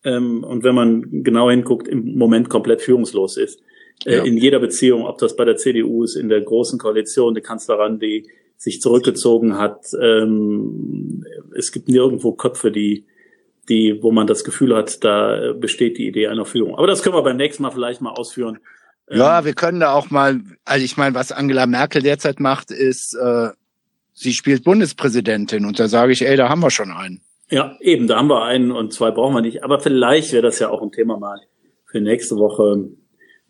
ähm, 0.04 0.44
und 0.44 0.64
wenn 0.64 0.76
man 0.76 1.24
genau 1.24 1.50
hinguckt, 1.50 1.88
im 1.88 2.18
Moment 2.18 2.50
komplett 2.50 2.82
führungslos 2.82 3.38
ist. 3.38 3.62
Äh, 4.06 4.18
ja. 4.18 4.24
In 4.24 4.38
jeder 4.38 4.60
Beziehung, 4.60 5.06
ob 5.06 5.18
das 5.20 5.36
bei 5.36 5.46
der 5.46 5.58
CDU 5.58 6.04
ist, 6.04 6.16
in 6.16 6.30
der 6.30 6.42
großen 6.42 6.80
Koalition, 6.80 7.36
die 7.36 7.42
Kanzlerin, 7.42 8.00
die 8.00 8.30
sich 8.58 8.82
zurückgezogen 8.82 9.58
hat. 9.58 9.86
Ähm, 10.00 11.26
es 11.56 11.72
gibt 11.72 11.88
nirgendwo 11.88 12.34
Köpfe, 12.34 12.72
die, 12.72 13.06
die, 13.70 14.00
wo 14.02 14.12
man 14.12 14.28
das 14.28 14.44
Gefühl 14.44 14.76
hat, 14.76 15.04
da 15.04 15.54
besteht 15.54 15.98
die 15.98 16.08
Idee 16.08 16.28
einer 16.28 16.46
Führung. 16.46 16.76
Aber 16.76 16.88
das 16.88 17.04
können 17.04 17.16
wir 17.16 17.24
beim 17.24 17.38
nächsten 17.38 17.64
Mal 17.64 17.72
vielleicht 17.72 18.02
mal 18.02 18.12
ausführen. 18.12 18.60
Ja, 19.10 19.40
ähm, 19.40 19.46
wir 19.46 19.54
können 19.54 19.80
da 19.80 19.94
auch 19.94 20.10
mal, 20.10 20.42
also 20.64 20.86
ich 20.86 20.98
meine, 20.98 21.16
was 21.16 21.32
Angela 21.32 21.66
Merkel 21.66 22.02
derzeit 22.02 22.40
macht, 22.40 22.72
ist 22.72 23.16
äh, 23.16 23.50
sie 24.22 24.34
spielt 24.34 24.64
Bundespräsidentin 24.64 25.66
und 25.66 25.80
da 25.80 25.88
sage 25.88 26.14
ich, 26.14 26.26
ey, 26.26 26.38
da 26.38 26.50
haben 26.50 26.62
wir 26.62 26.72
schon 26.72 26.92
einen. 26.92 27.22
Ja, 27.50 27.76
eben, 27.82 28.08
da 28.08 28.18
haben 28.18 28.30
wir 28.30 28.44
einen 28.44 28.72
und 28.72 28.94
zwei 28.94 29.12
brauchen 29.12 29.34
wir 29.34 29.42
nicht. 29.42 29.64
Aber 29.64 29.80
vielleicht 29.80 30.32
wäre 30.32 30.44
das 30.44 30.60
ja 30.60 30.70
auch 30.70 30.82
ein 30.82 30.92
Thema 30.92 31.18
mal 31.18 31.42
für 31.86 32.00
nächste 32.00 32.38
Woche. 32.38 32.90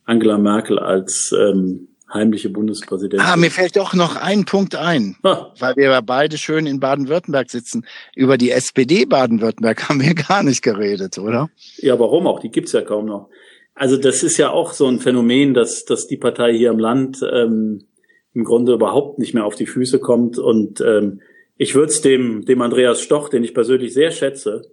Angela 0.04 0.40
Merkel 0.40 0.80
als 0.80 1.34
ähm, 1.40 1.90
heimliche 2.12 2.50
Bundespräsidentin. 2.50 3.26
Ah, 3.26 3.38
mir 3.38 3.52
fällt 3.52 3.76
doch 3.76 3.94
noch 3.94 4.16
ein 4.16 4.46
Punkt 4.46 4.76
ein, 4.76 5.16
ah. 5.22 5.54
weil 5.60 5.76
wir 5.76 6.02
beide 6.02 6.38
schön 6.40 6.66
in 6.66 6.80
Baden-Württemberg 6.80 7.52
sitzen. 7.52 7.86
Über 8.16 8.38
die 8.38 8.50
SPD 8.50 9.06
Baden-Württemberg 9.06 9.90
haben 9.90 10.02
wir 10.02 10.16
gar 10.16 10.42
nicht 10.42 10.64
geredet, 10.64 11.20
oder? 11.20 11.50
Ja, 11.78 12.00
warum 12.00 12.26
auch? 12.26 12.40
Die 12.40 12.50
gibt's 12.50 12.72
ja 12.72 12.82
kaum 12.82 13.06
noch. 13.06 13.30
Also 13.76 13.98
das 13.98 14.24
ist 14.24 14.38
ja 14.38 14.50
auch 14.50 14.74
so 14.74 14.88
ein 14.88 15.00
Phänomen, 15.00 15.54
dass, 15.54 15.86
dass 15.86 16.08
die 16.08 16.18
Partei 16.18 16.54
hier 16.54 16.72
im 16.72 16.80
Land 16.80 17.20
ähm, 17.32 17.86
im 18.34 18.44
Grunde 18.44 18.74
überhaupt 18.74 19.20
nicht 19.20 19.34
mehr 19.34 19.46
auf 19.46 19.56
die 19.56 19.66
Füße 19.66 20.00
kommt. 20.00 20.38
Und 20.38 20.82
ähm, 20.82 21.22
ich 21.58 21.76
würde 21.76 21.92
es 21.92 22.02
dem, 22.02 22.46
dem 22.46 22.62
Andreas 22.62 23.02
Stoch, 23.02 23.30
den 23.30 23.44
ich 23.44 23.54
persönlich 23.54 23.94
sehr 23.94 24.12
schätze, 24.12 24.72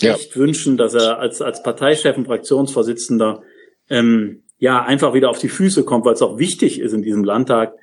ja. 0.00 0.14
echt 0.14 0.36
wünschen, 0.36 0.76
dass 0.76 0.94
er 0.94 1.18
als, 1.18 1.42
als 1.42 1.62
Parteichef 1.62 2.16
und 2.16 2.26
Fraktionsvorsitzender 2.26 3.42
ähm, 3.88 4.42
ja 4.58 4.82
einfach 4.82 5.14
wieder 5.14 5.30
auf 5.30 5.38
die 5.38 5.48
Füße 5.48 5.84
kommt, 5.84 6.04
weil 6.04 6.14
es 6.14 6.22
auch 6.22 6.38
wichtig 6.38 6.80
ist 6.80 6.92
in 6.92 7.02
diesem 7.02 7.24
Landtag, 7.24 7.74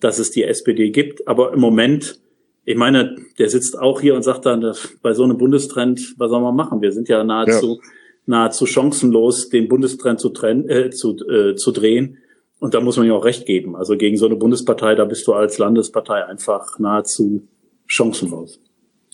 dass 0.00 0.18
es 0.18 0.30
die 0.30 0.44
SPD 0.44 0.90
gibt. 0.90 1.26
Aber 1.26 1.52
im 1.52 1.60
Moment, 1.60 2.20
ich 2.64 2.76
meine, 2.76 3.16
der 3.38 3.48
sitzt 3.48 3.78
auch 3.78 4.00
hier 4.00 4.14
und 4.14 4.22
sagt 4.22 4.46
dann, 4.46 4.74
bei 5.02 5.12
so 5.14 5.24
einem 5.24 5.38
Bundestrend, 5.38 6.14
was 6.18 6.30
soll 6.30 6.42
man 6.42 6.56
machen? 6.56 6.82
Wir 6.82 6.92
sind 6.92 7.08
ja 7.08 7.24
nahezu, 7.24 7.80
ja. 7.80 7.88
nahezu 8.26 8.66
chancenlos, 8.66 9.48
den 9.48 9.68
Bundestrend 9.68 10.20
zu, 10.20 10.30
trennen, 10.30 10.68
äh, 10.68 10.90
zu, 10.90 11.16
äh, 11.28 11.54
zu 11.54 11.72
drehen. 11.72 12.18
Und 12.58 12.74
da 12.74 12.80
muss 12.80 12.96
man 12.96 13.06
ja 13.06 13.12
auch 13.12 13.24
recht 13.24 13.46
geben. 13.46 13.76
Also 13.76 13.96
gegen 13.96 14.16
so 14.16 14.26
eine 14.26 14.36
Bundespartei, 14.36 14.94
da 14.94 15.04
bist 15.04 15.26
du 15.26 15.34
als 15.34 15.58
Landespartei 15.58 16.24
einfach 16.24 16.78
nahezu 16.78 17.46
chancenlos. 17.86 18.60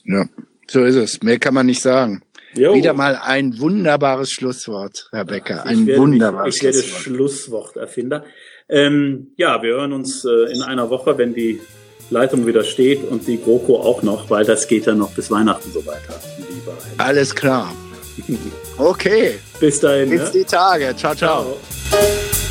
Ja, 0.05 0.27
so 0.69 0.85
ist 0.85 0.97
es. 0.97 1.23
Mehr 1.23 1.39
kann 1.39 1.55
man 1.55 1.67
nicht 1.67 1.83
sagen. 1.83 2.23
Jo. 2.55 2.75
Wieder 2.75 2.93
mal 2.93 3.17
ein 3.17 3.59
wunderbares 3.59 4.31
Schlusswort, 4.31 5.09
Herr 5.11 5.25
Becker. 5.25 5.65
Ein 5.65 5.87
werde, 5.87 6.01
wunderbares 6.01 6.57
ich, 6.57 6.63
ich 6.63 6.65
werde 6.65 6.83
Schlussworterfinder. 6.83 8.25
Ähm, 8.69 9.33
ja, 9.37 9.63
wir 9.63 9.75
hören 9.75 9.93
uns 9.93 10.25
äh, 10.25 10.53
in 10.53 10.63
einer 10.63 10.91
Woche, 10.91 11.17
wenn 11.19 11.35
die 11.35 11.61
Leitung 12.11 12.47
wieder 12.47 12.63
steht 12.63 13.05
und 13.11 13.27
die 13.27 13.39
GroKo 13.39 13.77
auch 13.77 14.03
noch, 14.03 14.29
weil 14.29 14.45
das 14.45 14.69
geht 14.69 14.87
ja 14.87 14.95
noch 14.95 15.13
bis 15.13 15.31
Weihnachten 15.31 15.71
so 15.73 15.85
weiter. 15.87 16.21
Alles 16.99 17.35
klar. 17.35 17.75
Okay. 18.79 19.35
Bis 19.61 19.81
dahin. 19.81 20.09
Bis 20.09 20.21
ne? 20.21 20.31
die 20.33 20.45
Tage. 20.45 20.97
ciao. 20.97 21.15
ciao. 21.15 21.57
ciao. 21.91 22.42